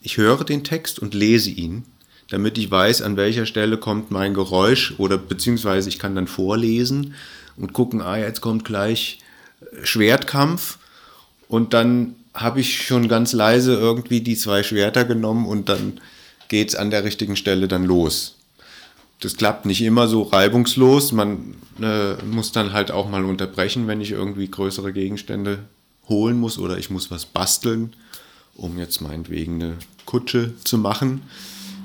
Ich 0.00 0.16
höre 0.16 0.44
den 0.44 0.64
Text 0.64 0.98
und 0.98 1.14
lese 1.14 1.50
ihn, 1.50 1.84
damit 2.30 2.58
ich 2.58 2.70
weiß, 2.70 3.02
an 3.02 3.16
welcher 3.16 3.46
Stelle 3.46 3.78
kommt 3.78 4.10
mein 4.10 4.34
Geräusch 4.34 4.94
oder 4.98 5.18
beziehungsweise 5.18 5.88
ich 5.88 5.98
kann 5.98 6.14
dann 6.14 6.26
vorlesen 6.26 7.14
und 7.56 7.72
gucken, 7.72 8.02
ah, 8.02 8.16
jetzt 8.16 8.40
kommt 8.40 8.64
gleich 8.64 9.20
Schwertkampf 9.82 10.78
und 11.48 11.74
dann 11.74 12.14
habe 12.34 12.60
ich 12.60 12.86
schon 12.86 13.08
ganz 13.08 13.32
leise 13.32 13.74
irgendwie 13.74 14.20
die 14.20 14.36
zwei 14.36 14.62
Schwerter 14.62 15.04
genommen 15.04 15.46
und 15.46 15.68
dann 15.68 16.00
geht 16.48 16.68
es 16.68 16.74
an 16.76 16.90
der 16.90 17.04
richtigen 17.04 17.36
Stelle 17.36 17.68
dann 17.68 17.84
los. 17.84 18.36
Das 19.20 19.36
klappt 19.36 19.66
nicht 19.66 19.82
immer 19.82 20.06
so 20.06 20.22
reibungslos. 20.22 21.10
Man 21.10 21.56
äh, 21.82 22.14
muss 22.24 22.52
dann 22.52 22.72
halt 22.72 22.92
auch 22.92 23.08
mal 23.10 23.24
unterbrechen, 23.24 23.88
wenn 23.88 24.00
ich 24.00 24.12
irgendwie 24.12 24.48
größere 24.48 24.92
Gegenstände 24.92 25.64
holen 26.08 26.38
muss 26.38 26.58
oder 26.58 26.78
ich 26.78 26.90
muss 26.90 27.10
was 27.10 27.26
basteln, 27.26 27.94
um 28.54 28.78
jetzt 28.78 29.00
meinetwegen 29.00 29.54
eine 29.62 29.76
Kutsche 30.06 30.54
zu 30.62 30.78
machen. 30.78 31.22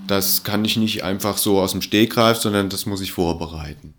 Das 0.08 0.44
kann 0.44 0.66
ich 0.66 0.78
nicht 0.78 1.04
einfach 1.04 1.38
so 1.38 1.60
aus 1.60 1.72
dem 1.72 1.82
Stegreif, 1.82 2.38
sondern 2.38 2.70
das 2.70 2.86
muss 2.86 3.02
ich 3.02 3.12
vorbereiten. 3.12 3.94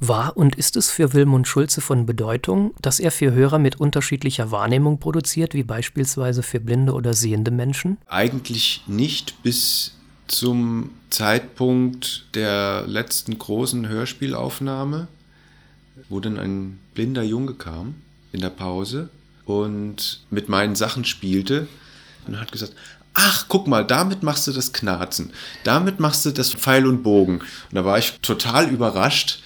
War 0.00 0.36
und 0.36 0.56
ist 0.56 0.76
es 0.76 0.90
für 0.90 1.12
Wilmund 1.12 1.46
Schulze 1.46 1.82
von 1.82 2.06
Bedeutung, 2.06 2.72
dass 2.80 3.00
er 3.00 3.10
für 3.10 3.32
Hörer 3.32 3.58
mit 3.58 3.78
unterschiedlicher 3.78 4.50
Wahrnehmung 4.50 4.98
produziert, 4.98 5.52
wie 5.52 5.62
beispielsweise 5.62 6.42
für 6.42 6.60
blinde 6.60 6.94
oder 6.94 7.12
sehende 7.12 7.50
Menschen? 7.50 7.98
Eigentlich 8.06 8.82
nicht 8.86 9.42
bis 9.42 9.96
zum 10.26 10.90
Zeitpunkt 11.10 12.24
der 12.34 12.84
letzten 12.86 13.38
großen 13.38 13.88
Hörspielaufnahme, 13.88 15.08
wo 16.08 16.20
dann 16.20 16.38
ein 16.38 16.78
blinder 16.94 17.22
Junge 17.22 17.54
kam 17.54 17.96
in 18.32 18.40
der 18.40 18.50
Pause 18.50 19.10
und 19.44 20.20
mit 20.30 20.48
meinen 20.48 20.76
Sachen 20.76 21.04
spielte 21.04 21.66
und 22.26 22.40
hat 22.40 22.52
gesagt, 22.52 22.74
ach, 23.14 23.46
guck 23.48 23.66
mal, 23.66 23.84
damit 23.84 24.22
machst 24.22 24.46
du 24.46 24.52
das 24.52 24.72
Knarzen, 24.72 25.32
damit 25.64 26.00
machst 26.00 26.24
du 26.24 26.30
das 26.30 26.54
Pfeil 26.54 26.86
und 26.86 27.02
Bogen. 27.02 27.40
Und 27.40 27.74
da 27.74 27.84
war 27.84 27.98
ich 27.98 28.18
total 28.22 28.68
überrascht, 28.68 29.42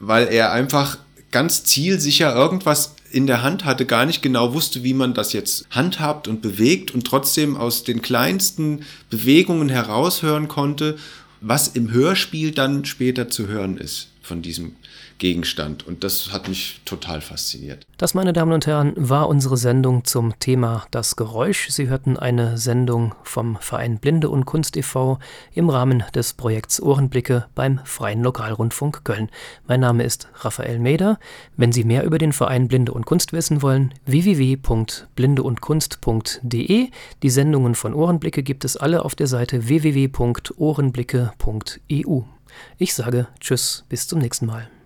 weil 0.00 0.28
er 0.28 0.52
einfach 0.52 0.98
ganz 1.30 1.64
zielsicher 1.64 2.34
irgendwas 2.34 2.94
in 3.10 3.26
der 3.26 3.42
Hand 3.42 3.64
hatte, 3.64 3.86
gar 3.86 4.06
nicht 4.06 4.22
genau 4.22 4.54
wusste, 4.54 4.82
wie 4.82 4.94
man 4.94 5.14
das 5.14 5.32
jetzt 5.32 5.66
handhabt 5.70 6.26
und 6.26 6.42
bewegt 6.42 6.92
und 6.92 7.06
trotzdem 7.06 7.56
aus 7.56 7.84
den 7.84 8.02
kleinsten 8.02 8.84
Bewegungen 9.10 9.68
heraushören 9.68 10.48
konnte, 10.48 10.96
was 11.40 11.68
im 11.68 11.92
Hörspiel 11.92 12.50
dann 12.50 12.84
später 12.84 13.28
zu 13.28 13.46
hören 13.46 13.76
ist 13.76 14.08
von 14.24 14.42
diesem 14.42 14.74
Gegenstand. 15.18 15.86
Und 15.86 16.02
das 16.02 16.32
hat 16.32 16.48
mich 16.48 16.80
total 16.84 17.20
fasziniert. 17.20 17.86
Das, 17.98 18.14
meine 18.14 18.32
Damen 18.32 18.52
und 18.52 18.66
Herren, 18.66 18.94
war 18.96 19.28
unsere 19.28 19.56
Sendung 19.56 20.02
zum 20.04 20.36
Thema 20.40 20.84
Das 20.90 21.14
Geräusch. 21.14 21.68
Sie 21.68 21.86
hörten 21.88 22.16
eine 22.16 22.58
Sendung 22.58 23.14
vom 23.22 23.56
Verein 23.60 23.98
Blinde 23.98 24.28
und 24.30 24.46
Kunst 24.46 24.76
e.V. 24.76 25.20
im 25.54 25.70
Rahmen 25.70 26.02
des 26.14 26.34
Projekts 26.34 26.82
Ohrenblicke 26.82 27.46
beim 27.54 27.78
Freien 27.84 28.20
Lokalrundfunk 28.22 29.04
Köln. 29.04 29.30
Mein 29.68 29.78
Name 29.80 30.02
ist 30.02 30.26
Raphael 30.40 30.80
Meder. 30.80 31.20
Wenn 31.56 31.72
Sie 31.72 31.84
mehr 31.84 32.04
über 32.04 32.18
den 32.18 32.32
Verein 32.32 32.66
Blinde 32.66 32.92
und 32.92 33.06
Kunst 33.06 33.32
wissen 33.32 33.62
wollen, 33.62 33.94
www.blindeundkunst.de. 34.06 36.88
Die 37.22 37.30
Sendungen 37.30 37.74
von 37.74 37.94
Ohrenblicke 37.94 38.42
gibt 38.42 38.64
es 38.64 38.76
alle 38.76 39.04
auf 39.04 39.14
der 39.14 39.28
Seite 39.28 39.68
www.ohrenblicke.eu. 39.68 42.33
Ich 42.78 42.94
sage 42.94 43.28
Tschüss, 43.40 43.84
bis 43.88 44.08
zum 44.08 44.18
nächsten 44.18 44.46
Mal. 44.46 44.68